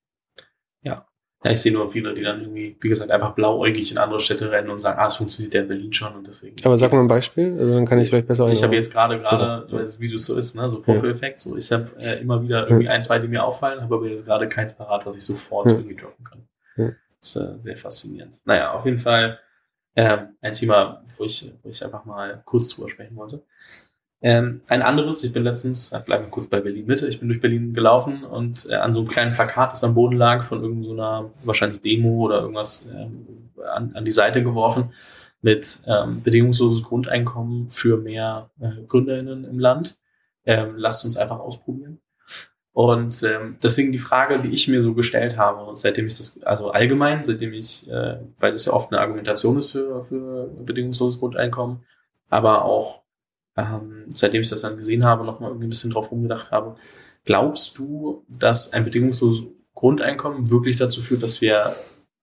[1.45, 1.51] Ja.
[1.51, 4.71] Ich sehe nur viele, die dann irgendwie, wie gesagt, einfach blauäugig in andere Städte rennen
[4.71, 6.55] und sagen, ah, es funktioniert ja in Berlin schon und deswegen.
[6.63, 9.19] Aber sag mal ein Beispiel, also dann kann ich vielleicht besser Ich habe jetzt gerade,
[9.19, 12.41] gerade, also, wie du es so ist, ne, so Vorführeffekt, so ich habe äh, immer
[12.41, 15.23] wieder irgendwie ein, zwei, die mir auffallen, habe aber jetzt gerade keins parat, was ich
[15.23, 16.47] sofort irgendwie droppen kann.
[17.19, 18.41] Das ist äh, sehr faszinierend.
[18.43, 19.39] Naja, auf jeden Fall
[19.95, 23.43] ähm, ein Thema, wo ich, wo ich einfach mal kurz drüber sprechen wollte.
[24.21, 27.41] Ähm, ein anderes, ich bin letztens, bleiben wir kurz bei Berlin Mitte, ich bin durch
[27.41, 31.31] Berlin gelaufen und äh, an so einem kleinen Plakat, das am Boden lag, von irgendeiner
[31.43, 34.91] wahrscheinlich Demo oder irgendwas ähm, an, an die Seite geworfen
[35.41, 39.99] mit ähm, bedingungsloses Grundeinkommen für mehr äh, GründerInnen im Land.
[40.43, 41.99] Ähm, lasst uns einfach ausprobieren.
[42.73, 46.43] Und ähm, deswegen die Frage, die ich mir so gestellt habe, und seitdem ich das,
[46.43, 51.19] also allgemein, seitdem ich, äh, weil das ja oft eine Argumentation ist für, für bedingungsloses
[51.19, 51.85] Grundeinkommen,
[52.29, 53.04] aber auch
[53.57, 56.75] ähm, seitdem ich das dann gesehen habe, nochmal irgendwie ein bisschen drauf rumgedacht habe,
[57.23, 61.73] glaubst du, dass ein bedingungsloses Grundeinkommen wirklich dazu führt, dass wir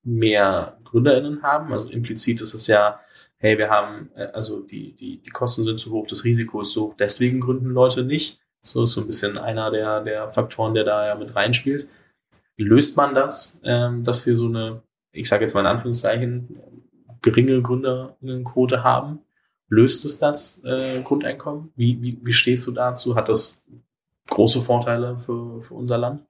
[0.03, 1.73] mehr GründerInnen haben?
[1.73, 3.01] Also implizit ist es ja,
[3.39, 6.73] hey, wir haben, äh, also die, die, die Kosten sind zu hoch, das Risiko ist
[6.73, 8.39] so hoch, deswegen gründen Leute nicht.
[8.65, 11.89] So ist so ein bisschen einer der, der Faktoren, der da ja mit reinspielt.
[12.57, 16.61] Löst man das, ähm, dass wir so eine, ich sage jetzt mal in Anführungszeichen,
[17.23, 19.21] geringe Gründerinnenquote haben?
[19.73, 21.73] Löst es das äh, Grundeinkommen?
[21.77, 23.17] Wie, wie, wie stehst du dazu?
[23.17, 23.65] Hat das
[24.29, 26.27] große Vorteile für, für unser Land?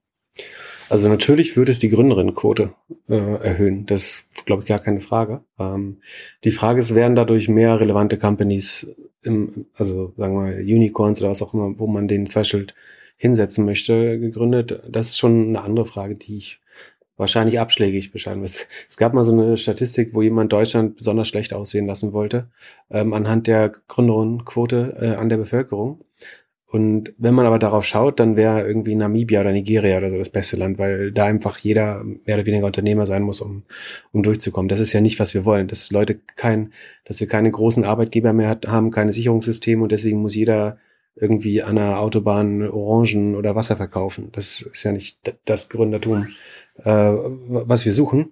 [0.87, 2.73] Also natürlich würde es die Gründerinnenquote
[3.09, 3.85] äh, erhöhen.
[3.85, 5.41] Das ist, glaube ich, gar keine Frage.
[5.59, 5.97] Ähm,
[6.45, 11.41] die Frage ist, werden dadurch mehr relevante Companies im, also sagen wir Unicorns oder was
[11.41, 12.73] auch immer, wo man den Threshold
[13.17, 14.81] hinsetzen möchte, gegründet.
[14.87, 16.61] Das ist schon eine andere Frage, die ich
[17.17, 18.67] wahrscheinlich abschlägig bescheiden wird.
[18.89, 22.49] Es gab mal so eine Statistik, wo jemand Deutschland besonders schlecht aussehen lassen wollte,
[22.89, 25.99] ähm, anhand der Gründerquote äh, an der Bevölkerung.
[26.73, 30.31] Und wenn man aber darauf schaut, dann wäre irgendwie Namibia oder Nigeria oder so das
[30.31, 33.61] beste Land, weil da einfach jeder mehr oder weniger Unternehmer sein muss, um,
[34.11, 34.69] um durchzukommen.
[34.69, 36.73] Das ist ja nicht, was wir wollen, dass Leute kein,
[37.05, 40.79] dass wir keine großen Arbeitgeber mehr haben, keine Sicherungssysteme und deswegen muss jeder
[41.15, 44.29] irgendwie an der Autobahn Orangen oder Wasser verkaufen.
[44.31, 46.29] Das ist ja nicht das Gründertum,
[46.77, 48.31] äh, was wir suchen.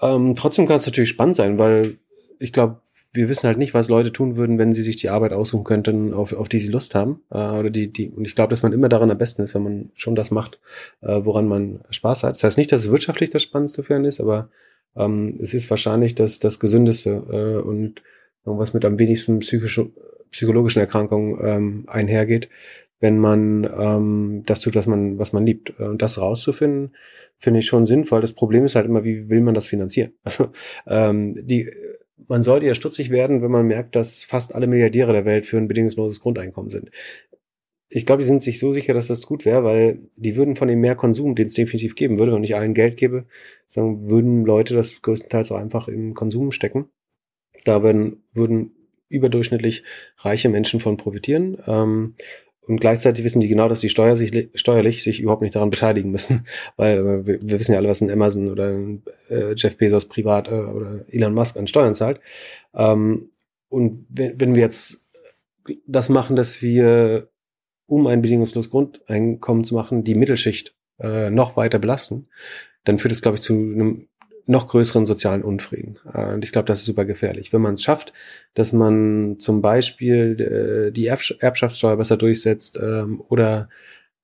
[0.00, 1.98] Ähm, trotzdem kann es natürlich spannend sein, weil
[2.38, 2.80] ich glaube,
[3.12, 6.12] wir wissen halt nicht, was Leute tun würden, wenn sie sich die Arbeit aussuchen könnten,
[6.12, 7.22] auf, auf die sie Lust haben.
[7.30, 9.62] Äh, oder die, die, und ich glaube, dass man immer daran am besten ist, wenn
[9.62, 10.58] man schon das macht,
[11.00, 12.34] äh, woran man Spaß hat.
[12.34, 14.48] Das heißt nicht, dass es wirtschaftlich das Spannendste für einen ist, aber
[14.96, 18.02] ähm, es ist wahrscheinlich das, das Gesündeste äh, und
[18.44, 19.90] was mit am wenigsten psychische,
[20.30, 22.48] psychologischen Erkrankungen ähm, einhergeht,
[23.04, 25.78] wenn man ähm, das tut, was man, was man liebt.
[25.78, 26.96] Und das rauszufinden,
[27.36, 28.22] finde ich schon sinnvoll.
[28.22, 30.14] Das Problem ist halt immer, wie will man das finanzieren?
[30.24, 30.48] Also
[30.86, 31.68] ähm, die
[32.26, 35.58] man sollte ja stutzig werden, wenn man merkt, dass fast alle Milliardäre der Welt für
[35.58, 36.90] ein bedingungsloses Grundeinkommen sind.
[37.90, 40.68] Ich glaube, die sind sich so sicher, dass das gut wäre, weil die würden von
[40.68, 43.26] dem mehr Konsum, den es definitiv geben würde, wenn ich allen Geld gebe,
[43.66, 46.86] sagen, würden Leute das größtenteils auch einfach in Konsum stecken.
[47.66, 48.72] Da würden, würden
[49.08, 49.84] überdurchschnittlich
[50.18, 51.58] reiche Menschen von profitieren.
[51.66, 52.14] Ähm,
[52.66, 56.10] und gleichzeitig wissen die genau, dass die Steuer sich, steuerlich sich überhaupt nicht daran beteiligen
[56.10, 56.46] müssen.
[56.76, 60.06] Weil also wir, wir, wissen ja alle, was ein Amazon oder ein, äh, Jeff Bezos
[60.06, 62.20] privat äh, oder Elon Musk an Steuern zahlt.
[62.74, 63.30] Ähm,
[63.68, 65.10] und wenn, wenn wir jetzt
[65.86, 67.28] das machen, dass wir,
[67.86, 72.28] um ein bedingungsloses Grundeinkommen zu machen, die Mittelschicht äh, noch weiter belasten,
[72.84, 74.08] dann führt es, glaube ich, zu einem
[74.46, 75.98] noch größeren sozialen Unfrieden.
[76.12, 77.52] Äh, und ich glaube, das ist super gefährlich.
[77.52, 78.12] Wenn man es schafft,
[78.54, 83.68] dass man zum Beispiel äh, die Erbschaftssteuer besser durchsetzt ähm, oder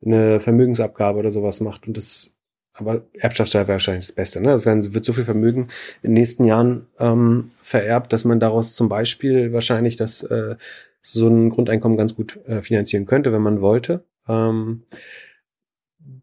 [0.04, 2.36] eine Vermögensabgabe oder sowas macht und das
[2.72, 4.40] aber Erbschaftssteuer wäre wahrscheinlich das Beste.
[4.40, 4.52] Ne?
[4.52, 5.68] Es wird so viel Vermögen
[6.02, 10.56] in den nächsten Jahren ähm, vererbt, dass man daraus zum Beispiel wahrscheinlich das äh,
[11.02, 14.04] so ein Grundeinkommen ganz gut äh, finanzieren könnte, wenn man wollte.
[14.28, 14.84] Ähm,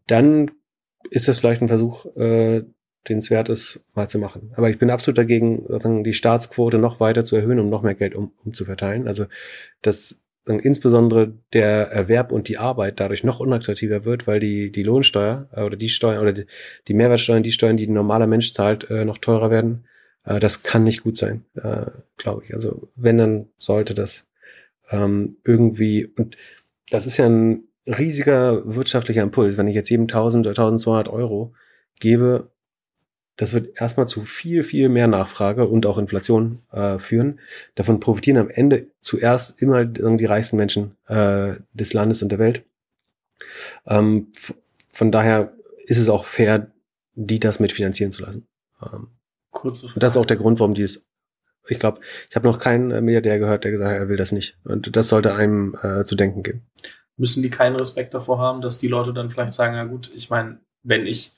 [0.06, 0.50] dann
[1.10, 2.64] ist das vielleicht ein Versuch, äh,
[3.08, 4.52] den es wert ist, mal zu machen.
[4.56, 7.94] Aber ich bin absolut dagegen, sozusagen die Staatsquote noch weiter zu erhöhen, um noch mehr
[7.94, 9.06] Geld um, umzuverteilen.
[9.06, 9.26] Also
[9.82, 15.48] dass insbesondere der Erwerb und die Arbeit dadurch noch unattraktiver wird, weil die, die Lohnsteuer
[15.52, 16.46] äh, oder die Steuern oder die,
[16.88, 19.84] die Mehrwertsteuern, die Steuern, die ein normaler Mensch zahlt, äh, noch teurer werden.
[20.24, 22.54] Äh, das kann nicht gut sein, äh, glaube ich.
[22.54, 24.28] Also wenn, dann sollte das
[24.90, 26.36] ähm, irgendwie, und
[26.90, 29.56] das ist ja ein riesiger wirtschaftlicher Impuls.
[29.56, 31.52] Wenn ich jetzt jedem 1000 oder 1200 Euro
[32.00, 32.50] gebe,
[33.38, 37.38] das wird erstmal zu viel, viel mehr Nachfrage und auch Inflation äh, führen.
[37.76, 42.64] Davon profitieren am Ende zuerst immer die reichsten Menschen äh, des Landes und der Welt.
[43.86, 44.32] Ähm,
[44.92, 45.52] von daher
[45.86, 46.72] ist es auch fair,
[47.14, 48.48] die das mitfinanzieren zu lassen.
[48.82, 49.08] Ähm,
[49.50, 50.00] Kurze Frage.
[50.00, 51.06] Das ist auch der Grund, warum die es.
[51.68, 54.58] Ich glaube, ich habe noch keinen Milliardär gehört, der gesagt hat, er will das nicht.
[54.64, 56.66] Und das sollte einem äh, zu denken geben.
[57.16, 60.28] Müssen die keinen Respekt davor haben, dass die Leute dann vielleicht sagen, ja gut, ich
[60.28, 61.37] meine, wenn ich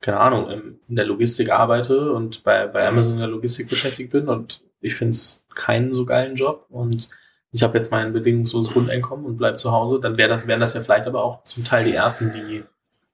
[0.00, 4.28] keine Ahnung, in der Logistik arbeite und bei, bei Amazon in der Logistik beschäftigt bin
[4.28, 7.10] und ich finde es keinen so geilen Job und
[7.52, 10.74] ich habe jetzt mein bedingungsloses Grundeinkommen und bleib zu Hause, dann wär das, wären das
[10.74, 12.62] ja vielleicht aber auch zum Teil die Ersten, die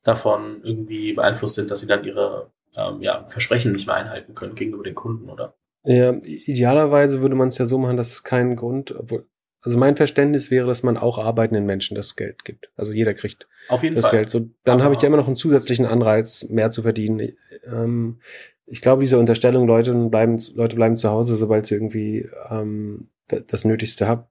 [0.04, 4.54] davon irgendwie beeinflusst sind, dass sie dann ihre ähm, ja, Versprechen nicht mehr einhalten können
[4.54, 5.54] gegenüber den Kunden, oder?
[5.84, 9.26] Ja, idealerweise würde man es ja so machen, dass es keinen Grund, obwohl
[9.66, 12.70] also mein Verständnis wäre, dass man auch arbeitenden Menschen das Geld gibt.
[12.76, 14.18] Also jeder kriegt Auf jeden das Fall.
[14.18, 14.30] Geld.
[14.30, 17.32] So, dann habe ich ja immer noch einen zusätzlichen Anreiz, mehr zu verdienen.
[17.66, 18.20] Ähm,
[18.64, 23.64] ich glaube, diese Unterstellung, Leute bleiben, Leute bleiben zu Hause, sobald sie irgendwie ähm, das
[23.64, 24.24] Nötigste haben.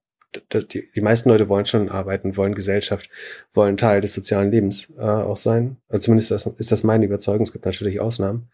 [0.53, 3.09] Die, die meisten Leute wollen schon arbeiten, wollen Gesellschaft,
[3.53, 5.77] wollen Teil des sozialen Lebens äh, auch sein.
[5.89, 7.43] Also zumindest das, ist das meine Überzeugung.
[7.43, 8.49] Es gibt natürlich Ausnahmen.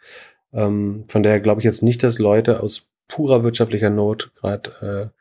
[0.51, 5.20] Ähm, von daher glaube ich jetzt nicht, dass Leute aus purer wirtschaftlicher Not gerade äh,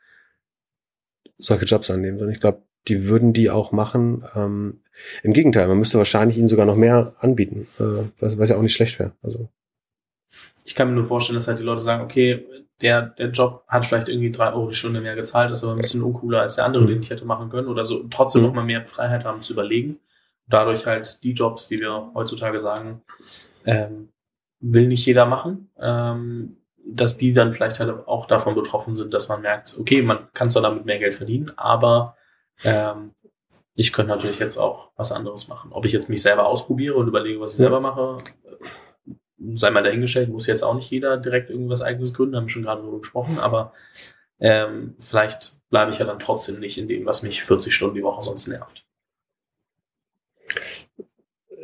[1.41, 4.23] solche Jobs annehmen, sondern ich glaube, die würden die auch machen.
[4.35, 4.81] Ähm,
[5.23, 8.61] Im Gegenteil, man müsste wahrscheinlich ihnen sogar noch mehr anbieten, äh, was, was ja auch
[8.61, 9.13] nicht schlecht wäre.
[9.21, 9.49] Also
[10.63, 12.45] ich kann mir nur vorstellen, dass halt die Leute sagen, okay,
[12.81, 15.79] der, der Job hat vielleicht irgendwie drei Euro die Stunde mehr gezahlt, ist aber ein
[15.79, 16.87] bisschen uncooler als der andere, mhm.
[16.87, 18.47] den ich hätte machen können, oder so trotzdem mhm.
[18.47, 19.99] noch mal mehr Freiheit haben zu überlegen.
[20.47, 23.01] Dadurch halt die Jobs, die wir heutzutage sagen,
[23.65, 24.09] ähm,
[24.59, 25.69] will nicht jeder machen.
[25.79, 30.31] Ähm, dass die dann vielleicht halt auch davon betroffen sind, dass man merkt, okay, man
[30.33, 32.17] kann zwar damit mehr Geld verdienen, aber
[32.63, 33.13] ähm,
[33.75, 35.71] ich könnte natürlich jetzt auch was anderes machen.
[35.71, 37.65] Ob ich jetzt mich selber ausprobiere und überlege, was ich ja.
[37.65, 38.17] selber mache,
[39.53, 42.63] sei mal dahingestellt, muss jetzt auch nicht jeder direkt irgendwas eigenes gründen, haben wir schon
[42.63, 43.71] gerade darüber gesprochen, aber
[44.39, 48.03] ähm, vielleicht bleibe ich ja dann trotzdem nicht in dem, was mich 40 Stunden die
[48.03, 48.85] Woche sonst nervt.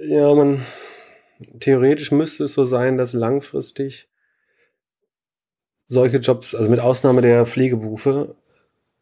[0.03, 0.65] Ja, man,
[1.60, 4.10] theoretisch müsste es so sein, dass langfristig
[5.88, 8.36] solche Jobs, also mit Ausnahme der Pflegeberufe,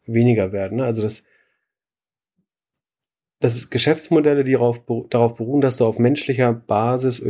[0.06, 0.78] weniger werden.
[0.78, 0.84] Ne?
[0.84, 1.24] Also das,
[3.40, 7.22] das Geschäftsmodelle, die darauf, darauf beruhen, dass du auf menschlicher Basis,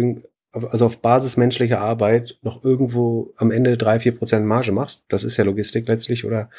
[0.53, 5.05] also auf Basis menschlicher Arbeit noch irgendwo am Ende drei, vier Prozent Marge machst.
[5.09, 6.51] Das ist ja Logistik letztlich oder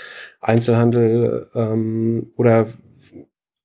[0.42, 2.68] Einzelhandel ähm, oder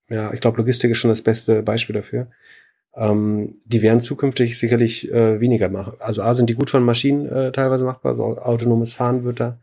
[0.08, 2.28] ja, ich glaube, Logistik ist schon das beste Beispiel dafür.
[2.94, 5.94] Ähm, die werden zukünftig sicherlich äh, weniger machen.
[5.98, 9.58] Also A sind die gut von Maschinen äh, teilweise machbar, also autonomes Fahren wird da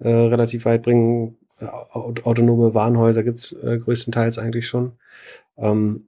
[0.00, 1.36] äh, relativ weit bringen.
[1.58, 4.92] Äh, autonome Warenhäuser gibt's äh, größtenteils eigentlich schon.
[5.56, 6.06] Ähm,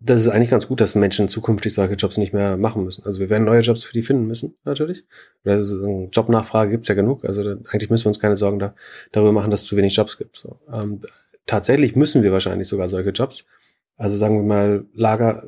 [0.00, 3.04] das ist eigentlich ganz gut, dass Menschen zukünftig solche Jobs nicht mehr machen müssen.
[3.04, 5.04] Also wir werden neue Jobs für die finden müssen, natürlich.
[5.44, 7.24] Oder so Jobnachfrage gibt's ja genug.
[7.24, 8.74] Also da, eigentlich müssen wir uns keine Sorgen da,
[9.12, 10.36] darüber machen, dass es zu wenig Jobs gibt.
[10.36, 10.56] So.
[10.72, 11.00] Ähm,
[11.46, 13.46] tatsächlich müssen wir wahrscheinlich sogar solche Jobs.
[13.96, 15.44] Also sagen wir mal Lager,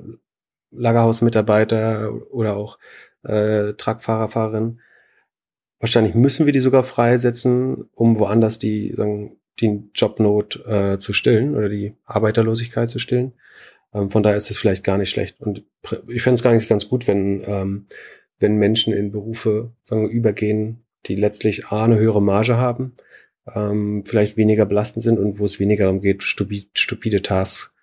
[0.71, 2.79] Lagerhausmitarbeiter oder auch
[3.25, 4.81] äh, Truckfahrer, Fahrerinnen.
[5.81, 11.57] Wahrscheinlich müssen wir die sogar freisetzen, um woanders die, sagen, die Jobnot äh, zu stillen
[11.57, 13.33] oder die Arbeiterlosigkeit zu stillen.
[13.95, 15.41] Ähm, von daher ist es vielleicht gar nicht schlecht.
[15.41, 15.65] Und
[16.09, 17.87] ich fände es gar nicht ganz gut, wenn, ähm,
[18.39, 22.95] wenn Menschen in Berufe sagen, übergehen, die letztlich A, eine höhere Marge haben,
[23.55, 27.75] ähm, vielleicht weniger belastend sind und wo es weniger darum geht, stupide, stupide Tasks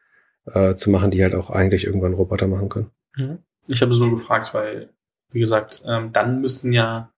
[0.46, 2.92] äh, zu machen, die halt auch eigentlich irgendwann Roboter machen können.
[3.16, 3.40] Mhm.
[3.68, 4.90] Ich habe es nur gefragt, weil,
[5.32, 7.12] wie gesagt, ähm, dann müssen ja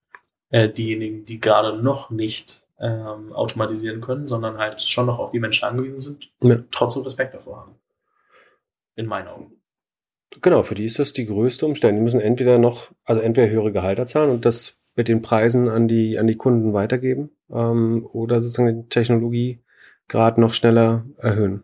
[0.49, 5.39] äh, diejenigen, die gerade noch nicht ähm, automatisieren können, sondern halt schon noch auf die
[5.39, 6.57] Menschen angewiesen sind, ja.
[6.71, 7.75] trotzdem Respekt davor haben.
[8.95, 9.51] In meinen Augen.
[10.41, 11.97] Genau, für die ist das die größte Umstellung.
[11.97, 15.87] Die müssen entweder noch, also entweder höhere Gehalter zahlen und das mit den Preisen an
[15.87, 19.63] die, an die Kunden weitergeben, ähm, oder sozusagen die Technologie
[20.07, 21.63] gerade noch schneller erhöhen.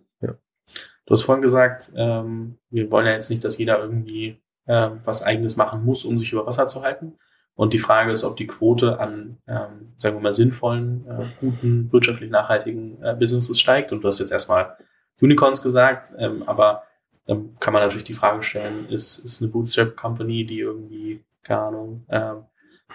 [1.06, 5.24] Du hast vorhin gesagt, ähm, wir wollen ja jetzt nicht, dass jeder irgendwie äh, was
[5.24, 7.18] eigenes machen muss, um sich über Wasser zu halten.
[7.56, 11.92] Und die Frage ist, ob die Quote an, ähm, sagen wir mal, sinnvollen, äh, guten,
[11.92, 13.92] wirtschaftlich nachhaltigen äh, Businesses steigt.
[13.92, 14.76] Und du hast jetzt erstmal
[15.22, 16.84] Unicorns gesagt, ähm, aber
[17.26, 22.06] dann kann man natürlich die Frage stellen, ist, ist eine Bootstrap-Company, die irgendwie, keine Ahnung,
[22.08, 22.34] äh,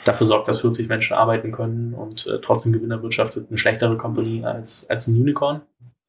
[0.04, 4.44] dafür sorgt, dass 40 Menschen arbeiten können und äh, trotzdem Gewinn erwirtschaftet, eine schlechtere Company
[4.44, 5.62] als, als ein Unicorn?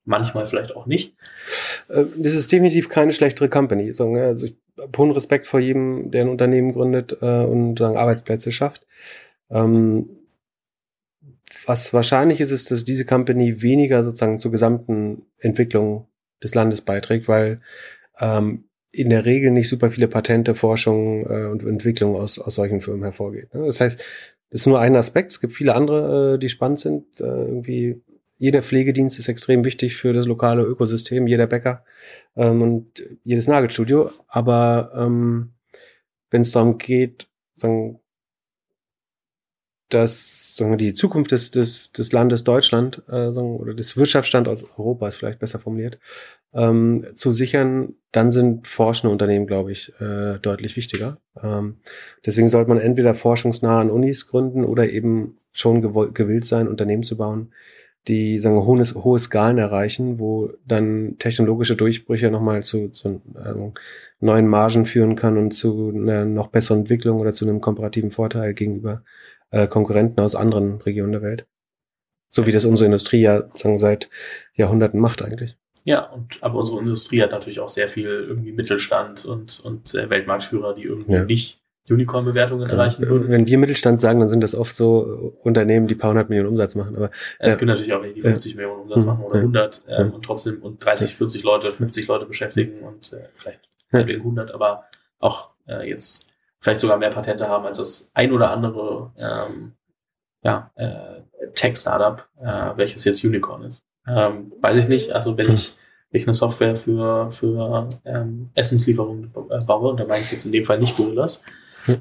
[0.10, 1.15] Manchmal vielleicht auch nicht.
[1.88, 3.89] Äh, das ist definitiv keine schlechtere Company.
[3.89, 4.58] Also ich
[4.98, 8.88] hohen Respekt vor jedem, der ein Unternehmen gründet äh, und sagen, Arbeitsplätze schafft.
[9.52, 10.10] Ähm,
[11.67, 16.08] was wahrscheinlich ist, ist, dass diese Company weniger sozusagen zur gesamten Entwicklung
[16.41, 17.62] des Landes beiträgt, weil
[18.19, 22.82] ähm, in der Regel nicht super viele Patente, Forschung äh, und Entwicklung aus, aus solchen
[22.82, 23.54] Firmen hervorgeht.
[23.54, 23.67] Ne?
[23.67, 24.00] Das heißt,
[24.50, 25.34] das ist nur ein Aspekt.
[25.34, 27.19] Es gibt viele andere, äh, die spannend sind.
[27.19, 28.02] Irgendwie
[28.39, 31.84] jeder Pflegedienst ist extrem wichtig für das lokale Ökosystem, jeder Bäcker
[32.36, 34.10] ähm, und jedes Nagelstudio.
[34.28, 35.52] Aber ähm,
[36.32, 37.99] wenn es darum geht, sagen,
[39.89, 44.63] dass sagen wir, die Zukunft des, des, des Landes Deutschland äh, sagen, oder des Wirtschaftsstandorts
[44.78, 45.99] Europa ist vielleicht besser formuliert,
[46.54, 51.17] ähm, zu sichern, dann sind forschende Unternehmen, glaube ich, äh, deutlich wichtiger.
[51.41, 51.80] Ähm,
[52.25, 55.82] deswegen sollte man entweder forschungsnah an Unis gründen oder eben schon
[56.13, 57.52] gewillt sein, Unternehmen zu bauen,
[58.10, 63.54] die sagen wir, hohes, hohe Skalen erreichen, wo dann technologische Durchbrüche nochmal zu, zu äh,
[64.19, 68.56] neuen Margen führen kann und zu einer noch besseren Entwicklung oder zu einem komparativen Vorteil
[68.56, 69.04] gegenüber
[69.52, 71.45] äh, Konkurrenten aus anderen Regionen der Welt.
[72.32, 74.10] So wie das unsere Industrie ja sagen, seit
[74.54, 75.56] Jahrhunderten macht eigentlich.
[75.84, 80.10] Ja, und aber unsere Industrie hat natürlich auch sehr viel irgendwie Mittelstand und, und äh,
[80.10, 81.26] Weltmarktführer, die irgendwie ja.
[81.26, 82.82] nicht Unicorn-Bewertungen genau.
[82.82, 83.30] erreichen würden.
[83.30, 86.75] Wenn wir Mittelstand sagen, dann sind das oft so Unternehmen, die paar hundert Millionen Umsatz
[86.75, 86.95] machen.
[86.95, 90.23] Aber es gibt natürlich auch welche, die 50 Millionen Umsatz machen oder 100 äh, und
[90.23, 93.99] trotzdem und 30, 40 Leute, 50 Leute beschäftigen und äh, vielleicht ja.
[93.99, 94.86] 100, aber
[95.19, 99.73] auch äh, jetzt vielleicht sogar mehr Patente haben als das ein oder andere ähm,
[100.43, 101.21] ja, äh,
[101.54, 103.82] Tech-Startup, äh, welches jetzt Unicorn ist.
[104.08, 105.12] Ähm, weiß ich nicht.
[105.12, 105.75] Also wenn ich,
[106.12, 110.52] wenn ich eine Software für, für ähm, Essenslieferungen baue, und da meine ich jetzt in
[110.52, 111.43] dem Fall nicht Gorillas,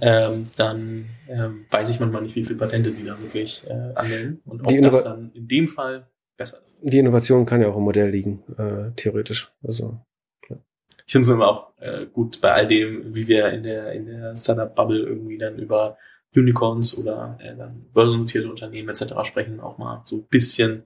[0.01, 4.41] ähm, dann ähm, weiß ich manchmal nicht, wie viele Patente die da wirklich äh, anmelden
[4.45, 6.79] und ob das dann in dem Fall besser ist.
[6.83, 9.53] Die Innovation kann ja auch im Modell liegen, äh, theoretisch.
[9.63, 10.01] Also
[10.43, 10.61] klar.
[11.07, 14.07] ich finde es immer auch äh, gut bei all dem, wie wir in der in
[14.07, 15.97] der Startup-Bubble irgendwie dann über
[16.35, 19.15] Unicorns oder äh, dann börsennotierte Unternehmen etc.
[19.25, 20.85] sprechen, auch mal so ein bisschen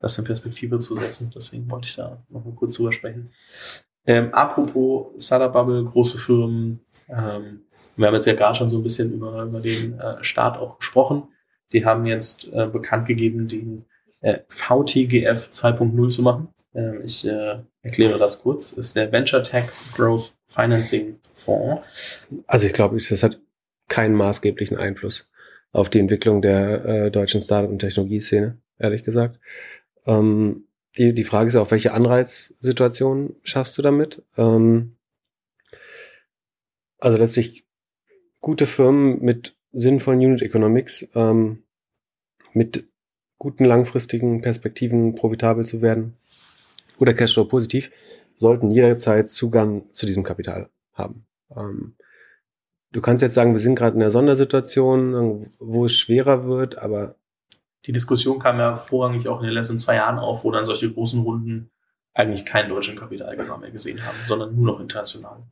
[0.00, 1.30] das in Perspektive zu setzen.
[1.34, 3.30] Deswegen wollte ich da noch mal kurz drüber sprechen.
[4.06, 6.80] Ähm, apropos Startup Bubble, große Firmen,
[7.10, 7.60] ähm,
[7.96, 10.78] wir haben jetzt ja gerade schon so ein bisschen über, über den äh, Staat auch
[10.78, 11.24] gesprochen.
[11.72, 13.84] Die haben jetzt äh, bekannt gegeben, den
[14.20, 16.48] äh, VTGF 2.0 zu machen.
[16.74, 18.72] Ähm, ich äh, erkläre das kurz.
[18.72, 22.20] Ist der Venture Tech Growth Financing Fonds.
[22.46, 23.40] Also ich glaube, das hat
[23.88, 25.30] keinen maßgeblichen Einfluss
[25.72, 29.38] auf die Entwicklung der äh, deutschen Startup- und Technologieszene, ehrlich gesagt.
[30.06, 30.66] Ähm,
[30.98, 34.22] die, die Frage ist auch, welche Anreizsituation schaffst du damit?
[34.36, 34.96] Ähm,
[37.00, 37.66] also letztlich
[38.40, 41.64] gute Firmen mit sinnvollen Unit Economics, ähm,
[42.52, 42.88] mit
[43.38, 46.16] guten langfristigen Perspektiven profitabel zu werden
[46.98, 47.90] oder Cashflow positiv,
[48.34, 51.26] sollten jederzeit Zugang zu diesem Kapital haben.
[51.54, 51.94] Ähm,
[52.92, 57.16] du kannst jetzt sagen, wir sind gerade in einer Sondersituation, wo es schwerer wird, aber
[57.86, 60.92] die Diskussion kam ja vorrangig auch in den letzten zwei Jahren auf, wo dann solche
[60.92, 61.70] großen Runden
[62.12, 65.44] eigentlich keinen deutschen Kapitalgeber mehr gesehen haben, sondern nur noch international.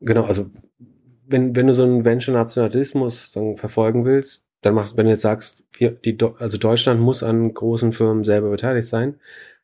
[0.00, 0.50] Genau, also
[1.26, 5.90] wenn, wenn du so einen Venture-Nationalismus verfolgen willst, dann machst wenn du jetzt sagst, wir,
[5.90, 9.14] die, also Deutschland muss an großen Firmen selber beteiligt sein,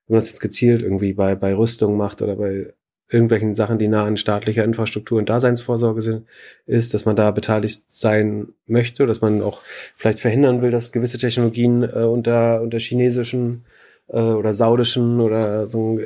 [0.07, 2.73] wenn man das jetzt gezielt irgendwie bei, bei Rüstung macht oder bei
[3.11, 6.27] irgendwelchen Sachen, die nah an staatlicher Infrastruktur und Daseinsvorsorge sind,
[6.67, 9.61] ist, dass man da beteiligt sein möchte, dass man auch
[9.97, 13.65] vielleicht verhindern will, dass gewisse Technologien äh, unter, unter chinesischen
[14.09, 16.01] äh, oder saudischen oder so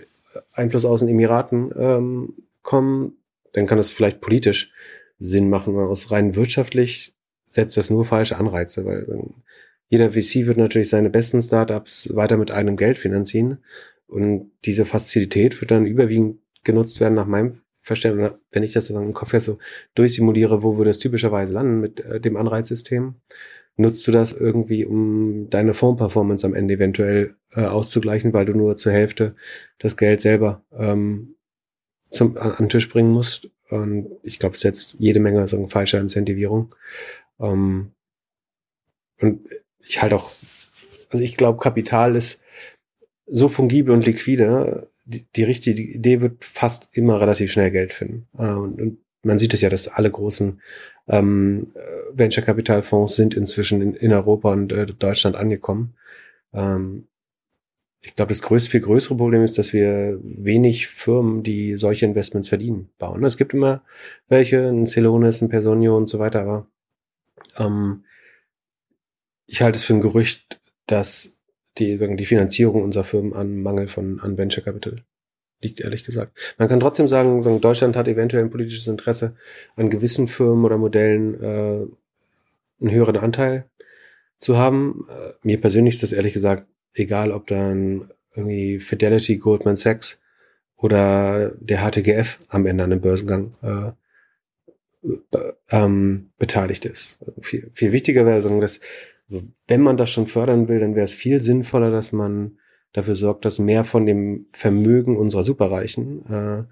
[0.53, 3.18] Einfluss aus den Emiraten ähm, kommen,
[3.59, 4.73] dann kann das vielleicht politisch
[5.19, 5.77] Sinn machen.
[5.77, 7.15] Aus rein wirtschaftlich
[7.47, 9.07] setzt das nur falsche Anreize, weil
[9.89, 13.59] jeder VC wird natürlich seine besten Startups weiter mit eigenem Geld finanzieren.
[14.07, 19.15] Und diese Fazilität wird dann überwiegend genutzt werden nach meinem Verständnis, wenn ich das im
[19.15, 19.59] Kopf jetzt so
[19.95, 23.15] durchsimuliere, wo würde es typischerweise landen mit äh, dem Anreizsystem?
[23.77, 28.77] Nutzt du das irgendwie, um deine Formperformance am Ende eventuell äh, auszugleichen, weil du nur
[28.77, 29.37] zur Hälfte
[29.79, 31.37] das Geld selber ähm,
[32.11, 33.51] zum, an, an Tisch bringen musst?
[33.71, 36.75] Und ich glaube, es setzt jede Menge so eine falsche Incentivierung.
[37.39, 37.93] Ähm,
[39.21, 39.49] und
[39.87, 40.33] ich halt auch,
[41.11, 42.43] also ich glaube, Kapital ist
[43.27, 48.27] so fungibel und liquide, die, die richtige Idee wird fast immer relativ schnell Geld finden.
[48.39, 50.61] Äh, und, und man sieht es ja, dass alle großen
[51.09, 51.73] ähm,
[52.13, 55.95] Venture-Kapitalfonds sind inzwischen in, in Europa und äh, Deutschland angekommen.
[56.53, 57.09] Ähm,
[58.01, 62.49] ich glaube, das größte, viel größere Problem ist, dass wir wenig Firmen, die solche Investments
[62.49, 63.25] verdienen, bauen.
[63.25, 63.83] Es gibt immer
[64.29, 66.67] welche, ein Celonis, ein Personio und so weiter, aber
[67.57, 68.05] ähm,
[69.47, 71.39] ich halte es für ein Gerücht, dass
[71.79, 75.05] die, sagen, die Finanzierung unserer Firmen an Mangel von an Venture Capital
[75.61, 76.39] liegt, ehrlich gesagt.
[76.57, 79.37] Man kann trotzdem sagen, sagen Deutschland hat eventuell ein politisches Interesse
[79.75, 81.87] an gewissen Firmen oder Modellen äh,
[82.81, 83.69] einen höheren Anteil
[84.39, 85.07] zu haben.
[85.09, 86.67] Äh, mir persönlich ist das ehrlich gesagt
[86.99, 90.21] egal, ob dann irgendwie Fidelity, Goldman Sachs
[90.77, 93.93] oder der HTGF am Ende an dem Börsengang äh,
[95.71, 97.25] ähm, beteiligt ist.
[97.41, 98.81] Viel, viel wichtiger wäre, sagen, dass
[99.31, 102.59] also wenn man das schon fördern will, dann wäre es viel sinnvoller, dass man
[102.93, 106.65] dafür sorgt, dass mehr von dem Vermögen unserer Superreichen äh,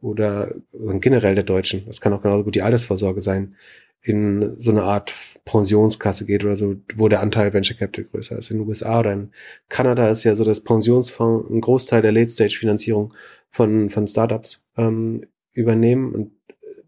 [0.00, 3.56] oder generell der Deutschen, das kann auch genauso gut die Altersvorsorge sein,
[4.02, 8.50] in so eine Art Pensionskasse geht oder so, wo der Anteil Venture Capital größer ist.
[8.50, 9.32] In den USA oder in
[9.68, 13.14] Kanada ist ja so, dass Pensionsfonds einen Großteil der Late-Stage-Finanzierung
[13.50, 16.30] von, von Startups ähm, übernehmen und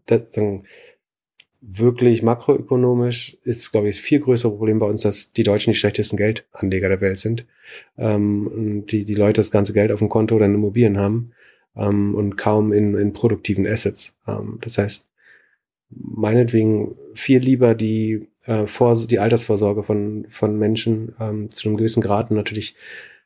[0.05, 0.63] das, sagen,
[1.61, 5.77] wirklich makroökonomisch ist, glaube ich, das viel größere Problem bei uns, dass die Deutschen die
[5.77, 7.45] schlechtesten Geldanleger der Welt sind.
[7.97, 11.31] Ähm, die, die Leute das ganze Geld auf dem Konto oder in Immobilien haben
[11.75, 14.17] ähm, und kaum in, in produktiven Assets.
[14.27, 15.07] Ähm, das heißt,
[15.91, 22.01] meinetwegen viel lieber die, äh, Vor die Altersvorsorge von, von Menschen ähm, zu einem gewissen
[22.01, 22.75] Grad natürlich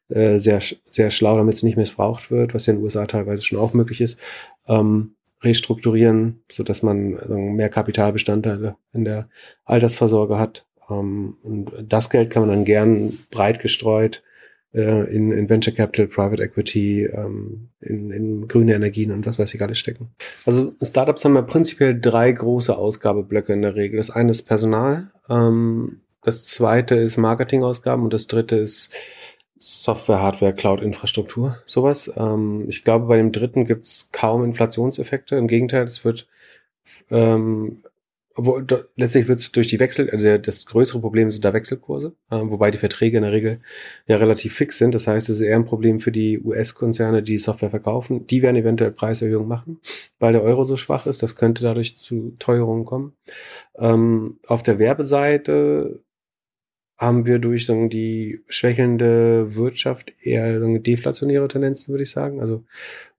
[0.09, 3.43] äh, sehr, sehr schlau, damit es nicht missbraucht wird, was ja in den USA teilweise
[3.43, 4.19] schon auch möglich ist.
[4.67, 9.29] Ähm, restrukturieren, so dass man also mehr Kapitalbestandteile in der
[9.63, 10.65] Altersvorsorge hat.
[10.89, 14.23] Ähm, und das Geld kann man dann gern breit gestreut
[14.75, 19.53] äh, in, in Venture Capital, Private Equity, ähm, in, in grüne Energien und was weiß
[19.53, 20.09] ich alles stecken.
[20.45, 23.97] Also Startups haben ja prinzipiell drei große Ausgabeblöcke in der Regel.
[23.97, 28.91] Das eine ist Personal, ähm, das zweite ist Marketingausgaben und das dritte ist
[29.57, 32.11] Software, Hardware, Cloud-Infrastruktur, sowas.
[32.17, 35.35] Ähm, ich glaube, bei dem dritten gibt es kaum Inflationseffekte.
[35.37, 36.27] Im Gegenteil, es wird
[37.09, 37.83] ähm,
[38.37, 38.67] obwohl
[38.97, 42.69] letztlich wird es durch die Wechsel, also das größere Problem sind da Wechselkurse, äh, wobei
[42.69, 43.61] die Verträge in der Regel
[44.07, 44.93] ja relativ fix sind.
[44.93, 48.27] Das heißt, es ist eher ein Problem für die US-Konzerne, die Software verkaufen.
[48.27, 49.79] Die werden eventuell Preiserhöhungen machen,
[50.19, 51.23] weil der Euro so schwach ist.
[51.23, 53.13] Das könnte dadurch zu Teuerungen kommen.
[53.77, 56.01] Ähm, auf der Werbeseite
[56.97, 62.39] haben wir durch sagen, die schwächelnde Wirtschaft eher sagen, deflationäre Tendenzen, würde ich sagen.
[62.39, 62.63] Also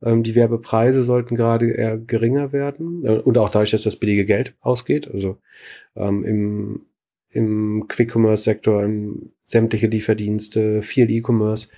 [0.03, 4.24] ähm, die Werbepreise sollten gerade eher geringer werden äh, und auch dadurch, dass das billige
[4.24, 5.11] Geld ausgeht.
[5.12, 5.39] Also
[5.95, 6.87] ähm, im,
[7.31, 8.89] im Quick-Commerce-Sektor,
[9.45, 11.68] sämtliche Lieferdienste, viel E-Commerce.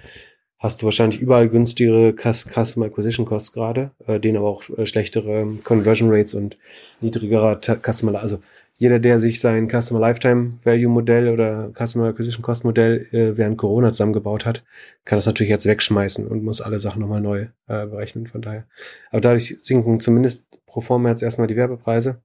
[0.57, 5.49] hast du wahrscheinlich überall günstigere Customer Acquisition Costs gerade, äh, denen aber auch äh, schlechtere
[5.65, 6.57] Conversion Rates und
[7.01, 8.39] niedrigerer Customer, also
[8.79, 13.59] jeder, der sich sein Customer Lifetime Value Modell oder Customer Acquisition Cost Modell äh, während
[13.59, 14.65] Corona zusammengebaut hat,
[15.05, 18.29] kann das natürlich jetzt wegschmeißen und muss alle Sachen nochmal neu äh, berechnen.
[18.29, 18.67] Von daher.
[19.11, 22.23] Aber dadurch sinken zumindest pro forma jetzt erstmal die Werbepreise.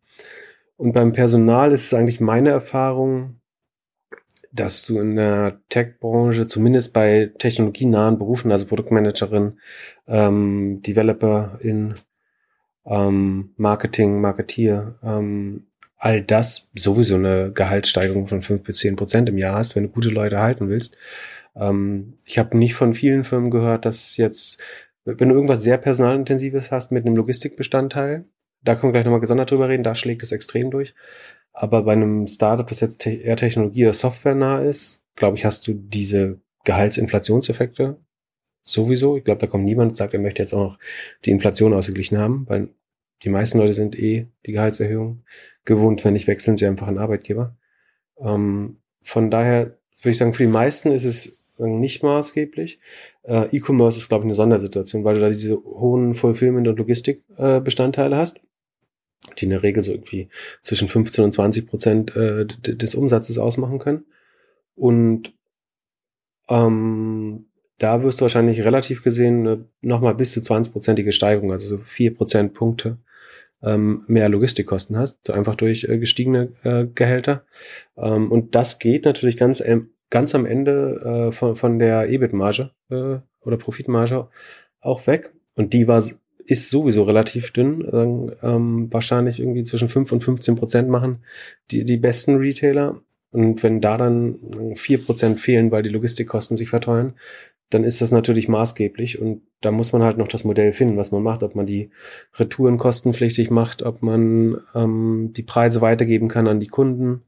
[0.77, 3.39] Und beim Personal ist es eigentlich meine Erfahrung,
[4.51, 9.57] dass du in der Tech-Branche, zumindest bei technologienahen Berufen, also Produktmanagerin,
[10.07, 11.95] ähm, Developer in
[12.85, 15.65] ähm, Marketing, Marketier, ähm,
[16.03, 19.89] all das sowieso eine Gehaltssteigerung von fünf bis zehn Prozent im Jahr hast, wenn du
[19.89, 20.97] gute Leute halten willst.
[21.55, 24.61] Ähm, ich habe nicht von vielen Firmen gehört, dass jetzt,
[25.05, 28.25] wenn du irgendwas sehr personalintensives hast mit einem Logistikbestandteil,
[28.63, 30.93] da können wir gleich nochmal gesondert drüber reden, da schlägt es extrem durch.
[31.53, 35.65] Aber bei einem Startup, das jetzt eher Technologie oder Software nah ist, glaube ich, hast
[35.69, 37.97] du diese Gehaltsinflationseffekte
[38.61, 39.15] sowieso.
[39.15, 40.79] Ich glaube, da kommt niemand und sagt, er möchte jetzt auch noch
[41.23, 42.67] die Inflation ausgeglichen haben, weil
[43.23, 45.23] die meisten Leute sind eh die Gehaltserhöhung
[45.65, 46.03] gewohnt.
[46.03, 47.55] Wenn nicht, wechseln sie einfach einen Arbeitgeber.
[48.19, 52.79] Ähm, von daher würde ich sagen, für die meisten ist es nicht maßgeblich.
[53.23, 58.15] Äh, E-Commerce ist, glaube ich, eine Sondersituation, weil du da diese hohen Fulfillment- und Logistikbestandteile
[58.15, 58.39] äh, hast
[59.37, 60.29] die in der Regel so irgendwie
[60.61, 64.05] zwischen 15 und 20 Prozent äh, des Umsatzes ausmachen können.
[64.75, 65.33] Und
[66.49, 67.45] ähm,
[67.77, 72.15] da wirst du wahrscheinlich relativ gesehen äh, nochmal bis zu 20-prozentige Steigerung, also so 4
[72.15, 72.97] Prozentpunkte
[73.63, 77.45] ähm, mehr Logistikkosten hast, einfach durch äh, gestiegene äh, Gehälter.
[77.97, 82.71] Ähm, und das geht natürlich ganz, ähm, ganz am Ende äh, von, von der EBIT-Marge
[82.89, 84.27] äh, oder Profitmarge
[84.81, 85.31] auch weg.
[85.55, 86.03] Und die war
[86.45, 88.35] ist sowieso relativ dünn.
[88.41, 91.23] Ähm, wahrscheinlich irgendwie zwischen 5 und 15 Prozent machen
[91.71, 93.01] die, die besten Retailer.
[93.31, 97.13] Und wenn da dann 4 Prozent fehlen, weil die Logistikkosten sich verteuern,
[97.73, 99.19] dann ist das natürlich maßgeblich.
[99.19, 101.89] Und da muss man halt noch das Modell finden, was man macht, ob man die
[102.35, 107.23] Retouren kostenpflichtig macht, ob man ähm, die Preise weitergeben kann an die Kunden.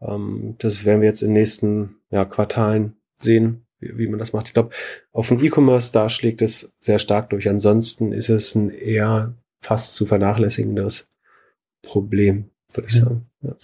[0.00, 4.32] Ähm, das werden wir jetzt in den nächsten ja, Quartalen sehen, wie, wie man das
[4.32, 4.48] macht.
[4.48, 4.70] Ich glaube,
[5.12, 7.48] auf dem E-Commerce, da schlägt es sehr stark durch.
[7.48, 11.08] Ansonsten ist es ein eher fast zu vernachlässigendes
[11.82, 13.30] Problem, würde ich sagen.
[13.42, 13.56] Ja.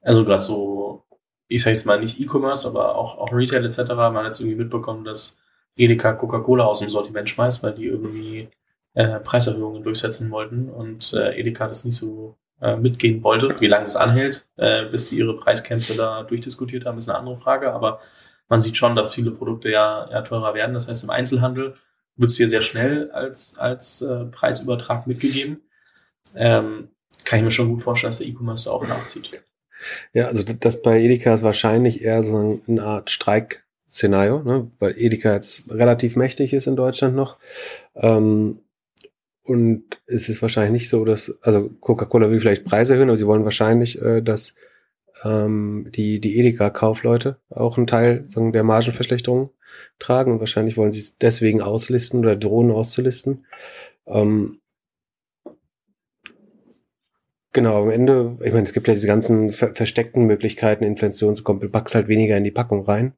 [0.00, 1.04] Also gerade so,
[1.48, 3.90] ich sage jetzt mal nicht E-Commerce, aber auch, auch Retail etc.
[3.94, 5.38] Man hat jetzt irgendwie mitbekommen, dass
[5.76, 8.48] Edeka Coca-Cola aus dem Sortiment schmeißt, weil die irgendwie
[8.94, 13.54] äh, Preiserhöhungen durchsetzen wollten und äh, Edeka das nicht so äh, mitgehen wollte.
[13.60, 17.36] Wie lange es anhält, äh, bis sie ihre Preiskämpfe da durchdiskutiert haben, ist eine andere
[17.36, 17.72] Frage.
[17.72, 18.00] Aber
[18.48, 20.74] man sieht schon, dass viele Produkte ja, ja teurer werden.
[20.74, 21.74] Das heißt, im Einzelhandel
[22.16, 25.62] wird es hier sehr schnell als, als äh, Preisübertrag mitgegeben.
[26.34, 26.90] Ähm,
[27.24, 29.42] kann ich mir schon gut vorstellen, dass der E-Commerce auch nachzieht.
[30.12, 33.10] Ja, also das bei Edeka ist wahrscheinlich eher so eine Art
[33.92, 34.70] Streik-Szenario, ne?
[34.78, 37.38] weil Edeka jetzt relativ mächtig ist in Deutschland noch.
[37.94, 38.60] Ähm,
[39.44, 43.26] und es ist wahrscheinlich nicht so, dass, also Coca-Cola will vielleicht Preise erhöhen, aber sie
[43.26, 44.54] wollen wahrscheinlich, äh, dass
[45.24, 49.50] ähm, die, die Edeka-Kaufleute auch einen Teil sagen, der Margenverschlechterung
[49.98, 53.44] tragen und wahrscheinlich wollen sie es deswegen auslisten oder drohen auszulisten.
[54.06, 54.58] Ähm,
[57.54, 61.44] Genau, am Ende, ich meine, es gibt ja diese ganzen ver versteckten Möglichkeiten, Inflation zu
[61.44, 61.60] kommen.
[61.60, 63.12] Du packst halt weniger in die Packung rein.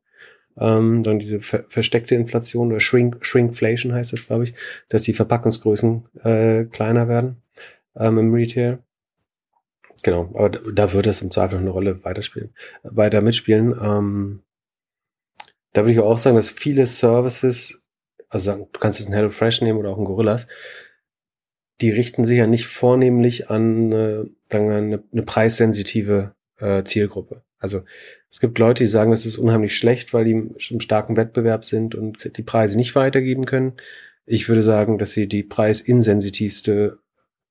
[0.58, 4.54] Ähm, dann diese ver versteckte Inflation oder Shrink, Shrinkflation heißt das, glaube ich,
[4.88, 7.42] dass die Verpackungsgrößen äh, kleiner werden
[7.96, 8.78] ähm, im Retail.
[10.02, 13.74] Genau, aber da wird es im Zweifel noch eine Rolle weiterspielen, weiter mitspielen.
[13.80, 14.42] Ähm,
[15.72, 17.82] da würde ich auch sagen, dass viele Services,
[18.28, 20.46] also du kannst jetzt ein HelloFresh nehmen oder auch ein Gorillas,
[21.80, 27.42] die richten sich ja nicht vornehmlich an äh, sagen wir, eine, eine preissensitive äh, Zielgruppe.
[27.64, 27.82] Also
[28.30, 31.94] es gibt Leute, die sagen, das ist unheimlich schlecht, weil die im starken Wettbewerb sind
[31.94, 33.72] und die Preise nicht weitergeben können.
[34.26, 36.98] Ich würde sagen, dass sie die preisinsensitivste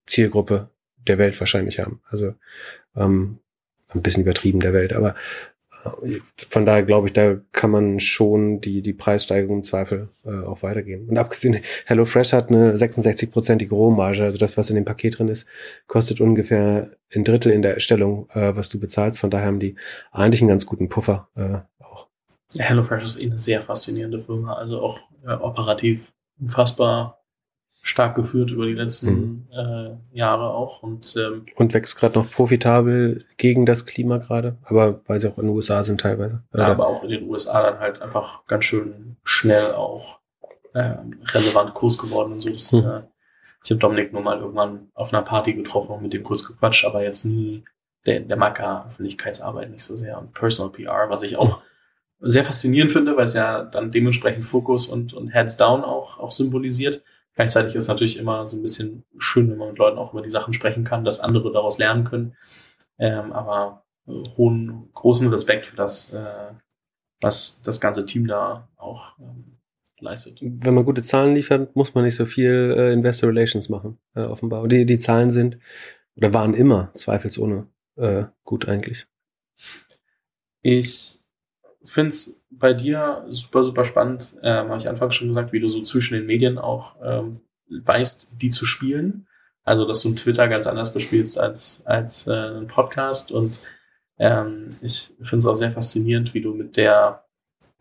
[0.05, 0.70] Zielgruppe
[1.07, 1.99] der Welt wahrscheinlich haben.
[2.09, 2.36] Also
[2.95, 3.39] ähm,
[3.89, 5.16] ein bisschen übertrieben der Welt, aber
[6.50, 10.64] von daher glaube ich, da kann man schon die, die Preissteigerung im Zweifel äh, auch
[10.64, 11.10] weitergeben.
[11.10, 15.48] Und abgesehen, HelloFresh hat eine 66-prozentige Rohmarge, also das, was in dem Paket drin ist,
[15.88, 19.20] kostet ungefähr ein Drittel in der Erstellung, äh, was du bezahlst.
[19.20, 19.76] Von daher haben die
[20.12, 22.08] eigentlich einen ganz guten Puffer äh, auch.
[22.54, 27.23] Ja, HelloFresh ist eh eine sehr faszinierende Firma, also auch äh, operativ unfassbar
[27.86, 29.48] stark geführt über die letzten mhm.
[29.52, 30.82] äh, Jahre auch.
[30.82, 35.38] Und, ähm, und wächst gerade noch profitabel gegen das Klima gerade, aber weil sie auch
[35.38, 36.44] in den USA sind teilweise.
[36.56, 40.20] Ja, aber auch in den USA dann halt einfach ganz schön schnell auch
[40.74, 42.50] äh, relevant Kurs geworden und so.
[42.50, 42.80] Das, mhm.
[42.80, 43.02] äh,
[43.64, 46.86] ich habe Dominik nur mal irgendwann auf einer Party getroffen und mit dem kurz gequatscht,
[46.86, 47.64] aber jetzt nie
[48.06, 51.62] der, der mag ja Öffentlichkeitsarbeit nicht so sehr und Personal PR, was ich auch
[52.20, 56.32] sehr faszinierend finde, weil es ja dann dementsprechend Fokus und, und Heads down auch, auch
[56.32, 57.04] symbolisiert.
[57.36, 60.22] Gleichzeitig ist es natürlich immer so ein bisschen schön, wenn man mit Leuten auch über
[60.22, 62.36] die Sachen sprechen kann, dass andere daraus lernen können.
[63.00, 66.54] Ähm, aber äh, hohen, großen Respekt für das, äh,
[67.22, 69.58] was das ganze Team da auch ähm,
[70.00, 70.40] leistet.
[70.42, 74.22] Wenn man gute Zahlen liefert, muss man nicht so viel äh, Investor Relations machen, äh,
[74.22, 74.62] offenbar.
[74.62, 75.58] Und die, die Zahlen sind
[76.16, 79.08] oder waren immer zweifelsohne äh, gut eigentlich.
[80.62, 81.20] Ich
[81.84, 85.68] finde es bei dir super, super spannend, ähm, habe ich anfangs schon gesagt, wie du
[85.68, 87.34] so zwischen den Medien auch ähm,
[87.70, 89.28] weißt, die zu spielen.
[89.64, 93.32] Also, dass du ein Twitter ganz anders bespielst als, als äh, ein Podcast.
[93.32, 93.60] Und
[94.18, 97.24] ähm, ich finde es auch sehr faszinierend, wie du mit der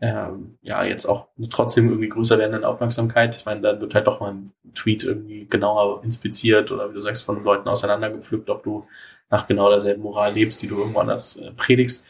[0.03, 4.19] ähm, ja jetzt auch trotzdem irgendwie größer werdenden Aufmerksamkeit, ich meine, dann wird halt doch
[4.19, 8.85] mal ein Tweet irgendwie genauer inspiziert oder wie du sagst, von Leuten auseinandergepflückt, ob du
[9.29, 12.09] nach genau derselben Moral lebst, die du irgendwo anders äh, predigst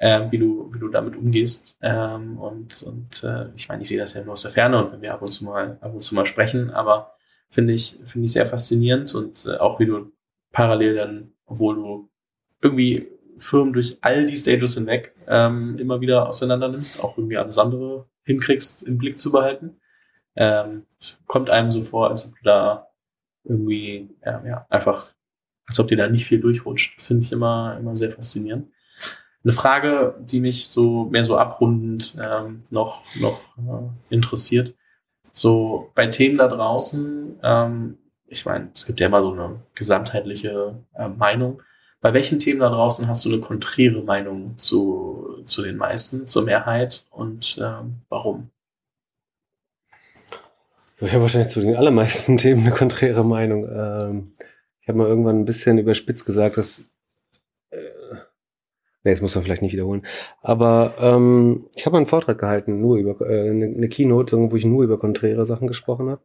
[0.00, 1.76] äh, wie du, wie du damit umgehst.
[1.82, 4.92] Ähm, und und äh, ich meine, ich sehe das ja nur aus der Ferne und
[4.92, 7.14] wenn wir ab und zu mal, ab und zu mal sprechen, aber
[7.50, 10.10] finde ich, finde ich sehr faszinierend und äh, auch wie du
[10.52, 12.10] parallel dann, obwohl du
[12.62, 17.58] irgendwie Firmen durch all die Stages hinweg ähm, immer wieder auseinander nimmst, auch irgendwie alles
[17.58, 19.80] andere hinkriegst, im Blick zu behalten.
[20.36, 20.86] Ähm,
[21.26, 22.88] kommt einem so vor, als ob du da
[23.44, 25.12] irgendwie, ja, ja, einfach,
[25.66, 26.98] als ob dir da nicht viel durchrutscht.
[26.98, 28.68] Das finde ich immer, immer sehr faszinierend.
[29.42, 34.74] Eine Frage, die mich so mehr so abrundend ähm, noch, noch äh, interessiert.
[35.32, 40.78] So bei Themen da draußen, ähm, ich meine, es gibt ja immer so eine gesamtheitliche
[40.94, 41.62] äh, Meinung.
[42.02, 46.44] Bei welchen Themen da draußen hast du eine konträre Meinung zu, zu den meisten, zur
[46.44, 48.50] Mehrheit und ähm, warum?
[50.98, 53.66] Ich habe wahrscheinlich zu den allermeisten Themen eine konträre Meinung.
[53.68, 54.32] Ähm,
[54.82, 56.89] ich habe mal irgendwann ein bisschen überspitzt gesagt, dass
[59.02, 60.02] Nee, das muss man vielleicht nicht wiederholen.
[60.42, 64.66] Aber ähm, ich habe einen Vortrag gehalten, nur über äh, eine, eine Keynote, wo ich
[64.66, 66.22] nur über konträre Sachen gesprochen habe.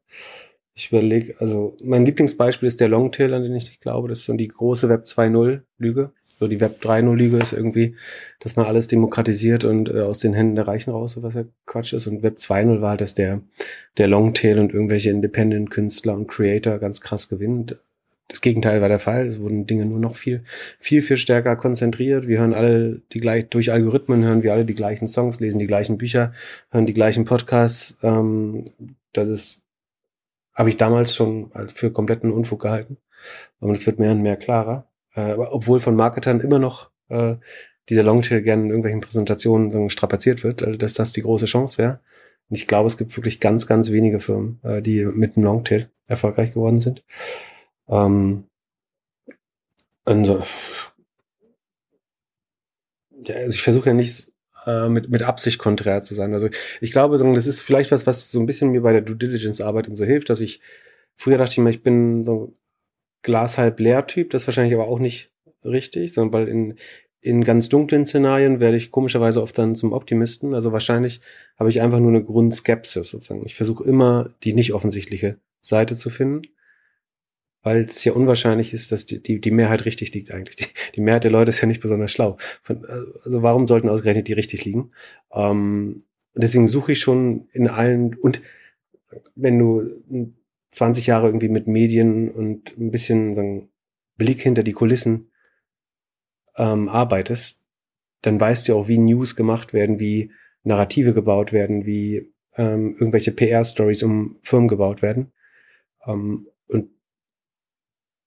[0.74, 4.34] Ich überlege, also mein Lieblingsbeispiel ist der Longtail, an den ich glaube, das ist so
[4.34, 6.12] die große Web 2.0 Lüge.
[6.38, 7.96] So die Web 3.0 Lüge ist irgendwie,
[8.42, 11.94] dass man alles demokratisiert und äh, aus den Händen der Reichen raus, was ja Quatsch
[11.94, 12.08] ist.
[12.08, 13.42] Und Web 2.0 war halt, dass der,
[13.98, 17.78] der Longtail und irgendwelche Independent-Künstler und Creator ganz krass gewinnt
[18.28, 19.28] das Gegenteil war der Fall.
[19.28, 20.44] Es wurden Dinge nur noch viel,
[20.80, 22.28] viel, viel stärker konzentriert.
[22.28, 25.68] Wir hören alle die gleich, durch Algorithmen hören wir alle die gleichen Songs, lesen die
[25.68, 26.34] gleichen Bücher,
[26.72, 28.00] hören die gleichen Podcasts.
[28.04, 28.66] Ähm,
[29.14, 29.62] das ist,
[30.54, 32.98] habe ich damals schon für kompletten Unfug gehalten.
[33.60, 34.88] Und es wird mehr und mehr klarer.
[35.14, 37.36] Äh, obwohl von Marketern immer noch äh,
[37.90, 41.78] dieser Longtail gerne in irgendwelchen Präsentationen so strapaziert wird, also dass das die große Chance
[41.78, 42.00] wäre.
[42.50, 45.90] Und ich glaube, es gibt wirklich ganz, ganz wenige Firmen, äh, die mit dem Longtail
[46.08, 47.04] erfolgreich geworden sind.
[47.88, 48.46] Ähm,
[50.06, 50.44] also,
[53.28, 54.32] also ich versuche ja nicht
[54.66, 56.34] äh, mit, mit Absicht konträr zu sein.
[56.34, 56.50] Also
[56.82, 59.88] ich glaube, das ist vielleicht was, was so ein bisschen mir bei der Due Diligence-Arbeit
[59.88, 60.62] und so hilft, dass ich
[61.16, 62.56] früher dachte ich mir, ich bin so
[63.22, 65.32] Glas halb leer Typ, das ist wahrscheinlich aber auch nicht
[65.64, 66.76] richtig, sondern weil in,
[67.22, 70.54] in ganz dunklen Szenarien werde ich komischerweise oft dann zum Optimisten.
[70.54, 71.22] Also wahrscheinlich
[71.58, 73.44] habe ich einfach nur eine Grundskepsis sozusagen.
[73.46, 76.55] Ich versuche immer die nicht offensichtliche Seite zu finden
[77.66, 80.56] weil es ja unwahrscheinlich ist, dass die, die, die Mehrheit richtig liegt eigentlich.
[80.56, 82.38] Die, die Mehrheit der Leute ist ja nicht besonders schlau.
[82.62, 84.92] Von, also warum sollten ausgerechnet die richtig liegen?
[85.34, 86.04] Ähm,
[86.36, 88.40] deswegen suche ich schon in allen, und
[89.34, 89.82] wenn du
[90.70, 93.70] 20 Jahre irgendwie mit Medien und ein bisschen sagen,
[94.16, 95.32] Blick hinter die Kulissen
[96.58, 97.64] ähm, arbeitest,
[98.22, 103.32] dann weißt du auch, wie News gemacht werden, wie Narrative gebaut werden, wie ähm, irgendwelche
[103.32, 105.32] PR-Stories um Firmen gebaut werden.
[106.06, 106.48] Ähm,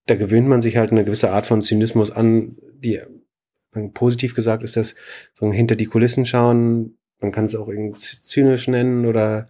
[0.08, 3.00] da gewöhnt man sich halt eine gewisse Art von Zynismus an, die
[3.94, 4.94] positiv gesagt ist das
[5.34, 6.96] so hinter die Kulissen schauen.
[7.20, 9.48] Man kann es auch irgendwie zynisch nennen oder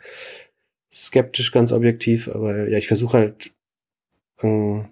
[0.92, 3.52] skeptisch ganz objektiv, aber ja, ich versuche halt
[4.42, 4.88] ähm,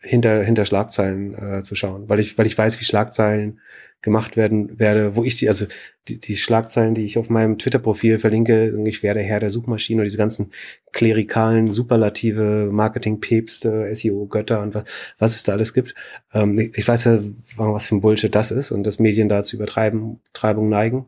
[0.00, 3.60] hinter hinter Schlagzeilen äh, zu schauen, weil ich weil ich weiß, wie Schlagzeilen
[4.02, 5.66] gemacht werden werde, wo ich die, also
[6.08, 10.04] die, die Schlagzeilen, die ich auf meinem Twitter-Profil verlinke, ich werde Herr der Suchmaschine oder
[10.04, 10.52] diese ganzen
[10.92, 14.84] klerikalen, superlative Marketing-Päpste, SEO-Götter und was,
[15.18, 15.94] was es da alles gibt.
[16.32, 17.20] Ähm, ich weiß ja,
[17.56, 21.06] was für ein Bullshit das ist und dass Medien da zu Übertreibung Treibung neigen.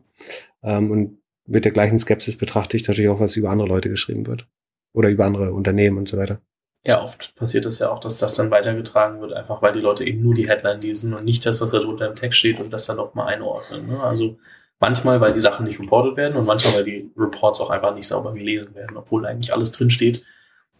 [0.61, 1.17] Ähm, und
[1.47, 4.47] mit der gleichen Skepsis betrachte ich natürlich auch, was über andere Leute geschrieben wird.
[4.93, 6.39] Oder über andere Unternehmen und so weiter.
[6.85, 10.03] Ja, oft passiert es ja auch, dass das dann weitergetragen wird, einfach weil die Leute
[10.03, 12.71] eben nur die Headline lesen und nicht das, was da drunter im Text steht und
[12.71, 13.87] das dann auch mal einordnen.
[13.87, 14.01] Ne?
[14.01, 14.37] Also
[14.79, 18.07] manchmal, weil die Sachen nicht reported werden und manchmal, weil die Reports auch einfach nicht
[18.07, 20.25] sauber gelesen werden, obwohl eigentlich alles drin steht,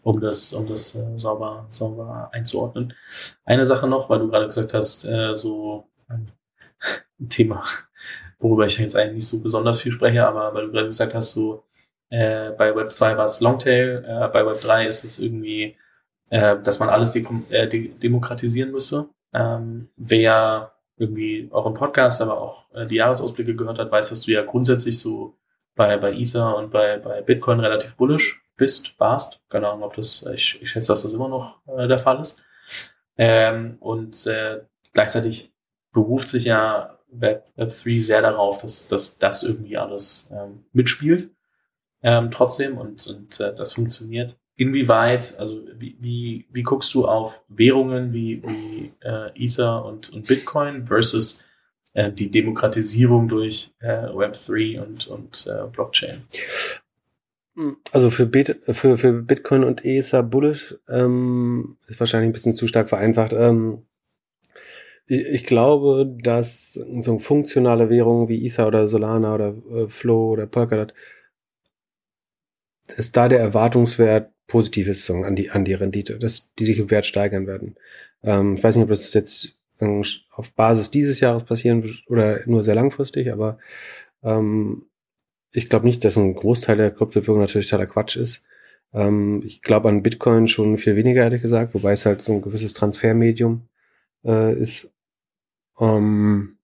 [0.02, 2.92] um das, um das äh, sauber, sauber einzuordnen.
[3.46, 6.30] Eine Sache noch, weil du gerade gesagt hast, äh, so ein
[7.30, 7.64] Thema,
[8.38, 11.32] worüber ich jetzt eigentlich nicht so besonders viel spreche, aber weil du gerade gesagt hast,
[11.32, 11.64] so
[12.10, 15.78] äh, bei Web 2 war es Longtail, äh, bei Web 3 ist es irgendwie,
[16.34, 19.08] äh, dass man alles de äh, de demokratisieren müsste.
[19.32, 24.22] Ähm, wer irgendwie auch im Podcast, aber auch äh, die Jahresausblicke gehört hat, weiß, dass
[24.22, 25.36] du ja grundsätzlich so
[25.76, 29.42] bei, bei Ether und bei, bei Bitcoin relativ bullish bist, warst.
[29.48, 32.42] Keine Ahnung, ob das, ich, ich schätze, dass das immer noch äh, der Fall ist.
[33.16, 34.28] Ähm, und
[34.92, 35.52] gleichzeitig
[35.92, 41.30] beruft sich ja Web, Web 3 sehr darauf, dass, dass das irgendwie alles ähm, mitspielt.
[42.02, 44.36] Ähm, trotzdem und, und äh, das funktioniert.
[44.56, 50.28] Inwieweit, also wie, wie, wie guckst du auf Währungen wie, wie äh, Ether und, und
[50.28, 51.44] Bitcoin versus
[51.92, 56.22] äh, die Demokratisierung durch äh, Web3 und, und äh, Blockchain?
[57.92, 62.66] Also für, Bit, für, für Bitcoin und Ether bullish ähm, ist wahrscheinlich ein bisschen zu
[62.66, 63.32] stark vereinfacht.
[63.32, 63.86] Ähm,
[65.06, 70.46] ich, ich glaube, dass so funktionale Währungen wie Ether oder Solana oder äh, Flow oder
[70.46, 70.94] Polkadot,
[72.96, 76.78] dass da der Erwartungswert positiv ist so, an, die, an die Rendite, dass die sich
[76.78, 77.76] im Wert steigern werden.
[78.22, 79.56] Ähm, ich weiß nicht, ob das jetzt
[80.30, 83.58] auf Basis dieses Jahres passieren wird oder nur sehr langfristig, aber
[84.22, 84.86] ähm,
[85.52, 88.42] ich glaube nicht, dass ein Großteil der Kryptowährung natürlich totaler Quatsch ist.
[88.92, 92.42] Ähm, ich glaube an Bitcoin schon viel weniger, ehrlich gesagt, wobei es halt so ein
[92.42, 93.68] gewisses Transfermedium
[94.24, 94.90] äh, ist.
[95.78, 96.58] Ähm,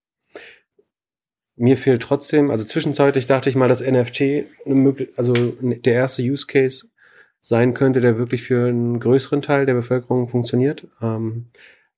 [1.55, 4.47] mir fehlt trotzdem, also zwischenzeitlich dachte ich mal, dass NFT
[5.15, 6.87] also der erste Use Case
[7.41, 10.87] sein könnte, der wirklich für einen größeren Teil der Bevölkerung funktioniert.
[11.01, 11.47] Ähm,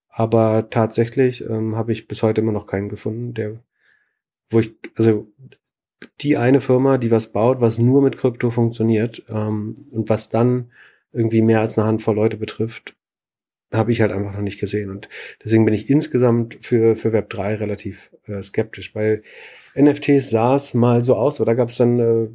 [0.10, 3.60] aber tatsächlich ähm, habe ich bis heute immer noch keinen gefunden, der,
[4.50, 5.28] wo ich, also
[6.22, 10.72] die eine Firma, die was baut, was nur mit Krypto funktioniert ähm, und was dann
[11.12, 12.96] irgendwie mehr als eine Handvoll Leute betrifft,
[13.74, 14.90] habe ich halt einfach noch nicht gesehen.
[14.90, 15.10] Und
[15.44, 18.94] deswegen bin ich insgesamt für, für Web 3 relativ äh, skeptisch.
[18.94, 19.22] Bei
[19.76, 22.30] NFTs sah es mal so aus, aber da gab es dann, äh,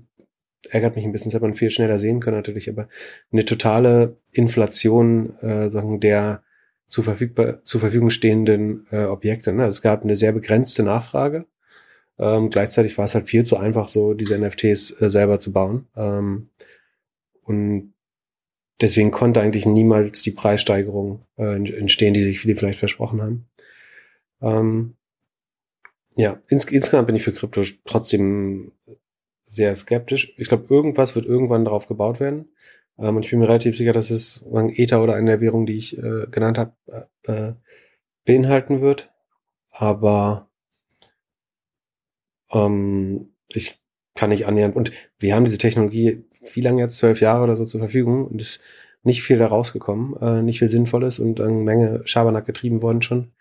[0.70, 2.88] ärgert mich ein bisschen, das hätte man viel schneller sehen können natürlich, aber
[3.32, 6.42] eine totale Inflation äh, sagen, der
[6.86, 9.52] zur, verfügbar, zur Verfügung stehenden äh, Objekte.
[9.52, 9.66] Ne?
[9.66, 11.46] Es gab eine sehr begrenzte Nachfrage
[12.18, 15.86] ähm, gleichzeitig war es halt viel zu einfach, so diese NFTs äh, selber zu bauen.
[15.96, 16.50] Ähm,
[17.42, 17.94] und
[18.80, 23.48] deswegen konnte eigentlich niemals die Preissteigerung äh, entstehen, die sich viele vielleicht versprochen haben.
[24.42, 24.96] Ähm,
[26.16, 28.72] ja, ins, insgesamt bin ich für Krypto trotzdem
[29.48, 30.34] sehr skeptisch.
[30.36, 32.52] Ich glaube, irgendwas wird irgendwann darauf gebaut werden.
[32.98, 35.78] Ähm, und ich bin mir relativ sicher, dass es Ether oder eine der Währungen, die
[35.78, 36.74] ich äh, genannt habe,
[37.26, 37.54] äh, äh,
[38.24, 39.10] beinhalten wird.
[39.70, 40.50] Aber
[42.52, 43.80] ähm, ich
[44.14, 44.76] kann nicht annähernd.
[44.76, 46.96] Und wir haben diese Technologie wie lange jetzt?
[46.96, 48.60] Zwölf Jahre oder so zur Verfügung und ist
[49.02, 53.32] nicht viel da rausgekommen, äh, nicht viel Sinnvolles und eine Menge Schabernack getrieben worden schon.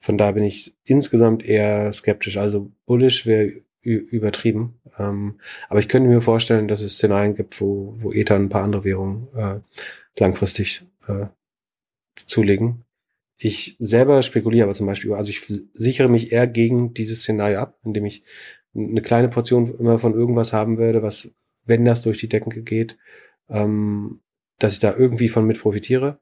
[0.00, 2.36] Von da bin ich insgesamt eher skeptisch.
[2.36, 4.80] Also bullish wäre übertrieben.
[4.98, 8.62] Ähm, aber ich könnte mir vorstellen, dass es Szenarien gibt, wo, wo Ether ein paar
[8.62, 9.60] andere Währungen äh,
[10.18, 11.26] langfristig äh,
[12.26, 12.84] zulegen.
[13.36, 17.78] Ich selber spekuliere aber zum Beispiel, also ich sichere mich eher gegen dieses Szenario ab,
[17.84, 18.22] indem ich
[18.74, 21.32] eine kleine Portion immer von irgendwas haben werde, was,
[21.64, 22.96] wenn das durch die Decken geht,
[23.48, 24.20] ähm,
[24.58, 26.20] dass ich da irgendwie von mit profitiere.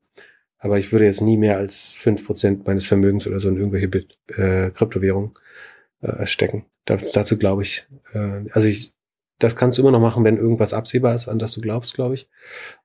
[0.58, 3.88] Aber ich würde jetzt nie mehr als fünf Prozent meines Vermögens oder so in irgendwelche
[3.88, 5.32] Bit äh, Kryptowährungen
[6.00, 6.66] äh, stecken.
[6.84, 8.94] Das, dazu glaube ich, äh, also ich,
[9.38, 12.14] das kannst du immer noch machen, wenn irgendwas absehbar ist, an das du glaubst, glaube
[12.14, 12.28] ich.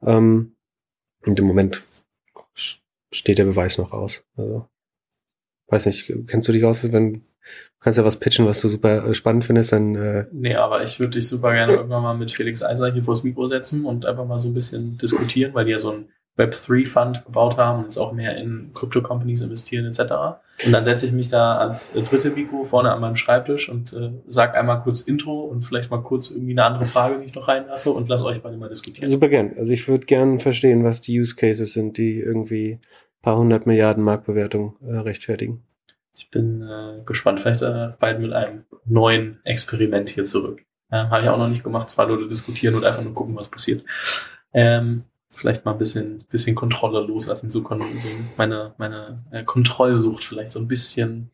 [0.02, 0.56] Ähm,
[1.26, 1.82] und im Moment
[3.12, 4.24] steht der Beweis noch aus.
[4.36, 4.68] Also,
[5.68, 7.22] weiß nicht, kennst du dich aus, wenn du
[7.80, 11.00] kannst ja was pitchen, was du super äh, spannend findest, dann äh Nee, aber ich
[11.00, 14.26] würde dich super gerne irgendwann mal mit Felix Eiser hier vors Mikro setzen und einfach
[14.26, 17.98] mal so ein bisschen diskutieren, weil die ja so ein Web3-Fund gebaut haben und jetzt
[17.98, 20.40] auch mehr in Crypto-Companies investieren etc.
[20.66, 23.94] Und dann setze ich mich da als äh, dritte Mikro vorne an meinem Schreibtisch und
[23.94, 27.36] äh, sage einmal kurz Intro und vielleicht mal kurz irgendwie eine andere Frage, die ich
[27.36, 29.10] noch reinwerfe und lass euch beide mal diskutieren.
[29.10, 29.54] Super gern.
[29.58, 32.80] Also ich würde gern verstehen, was die Use Cases sind, die irgendwie
[33.26, 35.64] paar hundert Milliarden Marktbewertung äh, rechtfertigen.
[36.18, 37.42] Ich bin äh, gespannt.
[37.42, 40.64] Vielleicht äh, bald mit einem neuen Experiment hier zurück.
[40.92, 41.90] Ähm, Habe ich auch noch nicht gemacht.
[41.90, 43.84] Zwei Leute diskutieren und einfach nur gucken, was passiert.
[44.54, 47.78] Ähm, vielleicht mal ein bisschen, bisschen Kontrolle loslassen, so, so
[48.38, 51.32] meine, meine äh, Kontrollsucht vielleicht so ein bisschen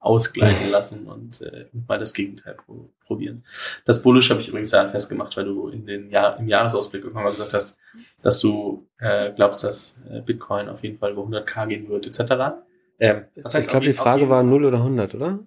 [0.00, 3.42] ausgleichen lassen und äh, mal das Gegenteil pro probieren.
[3.86, 7.24] Das Bullish habe ich übrigens daran festgemacht, weil du in den Jahr, im Jahresausblick irgendwann
[7.24, 7.78] mal gesagt hast,
[8.20, 12.58] dass du äh, glaubst, dass äh, Bitcoin auf jeden Fall über 100k gehen wird, etc.
[13.00, 15.38] Ähm, das heißt, ich glaube, die Frage war 0 oder 100, oder?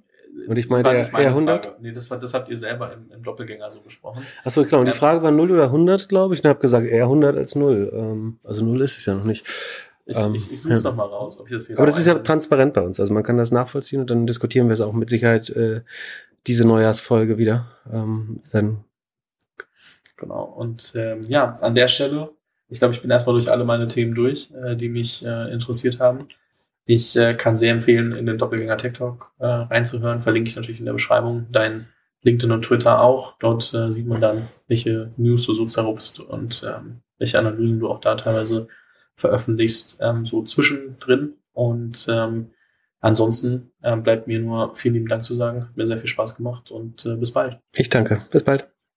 [0.47, 1.65] Und ich meinte eher, eher 100?
[1.65, 1.77] Frage.
[1.81, 4.25] Nee, das, war, das habt ihr selber im, im Doppelgänger so besprochen.
[4.43, 4.79] Achso, klar.
[4.79, 6.39] Und die ähm, Frage war 0 oder 100, glaube ich.
[6.41, 7.91] Und ich habe gesagt, eher 100 als 0.
[7.93, 9.45] Ähm, also 0 ist es ja noch nicht.
[10.05, 10.89] Ich, ähm, ich, ich suche es ja.
[10.89, 12.99] nochmal raus, ob ich das hier Aber das ist ja transparent bei uns.
[12.99, 15.81] Also man kann das nachvollziehen und dann diskutieren wir es auch mit Sicherheit äh,
[16.47, 17.67] diese Neujahrsfolge wieder.
[17.91, 18.83] Ähm, dann
[20.17, 20.43] genau.
[20.43, 22.31] Und ähm, ja, an der Stelle,
[22.67, 25.99] ich glaube, ich bin erstmal durch alle meine Themen durch, äh, die mich äh, interessiert
[25.99, 26.27] haben.
[26.85, 30.19] Ich äh, kann sehr empfehlen, in den Doppelgänger Tech Talk äh, reinzuhören.
[30.19, 31.47] Verlinke ich natürlich in der Beschreibung.
[31.51, 31.87] Dein
[32.23, 33.37] LinkedIn und Twitter auch.
[33.39, 37.89] Dort äh, sieht man dann, welche News du so zerrupfst und ähm, welche Analysen du
[37.89, 38.67] auch da teilweise
[39.15, 41.35] veröffentlichst, ähm, so zwischendrin.
[41.53, 42.51] Und ähm,
[42.99, 45.63] ansonsten ähm, bleibt mir nur vielen lieben Dank zu sagen.
[45.63, 47.59] Hat mir sehr viel Spaß gemacht und äh, bis bald.
[47.75, 48.25] Ich danke.
[48.31, 48.67] Bis bald.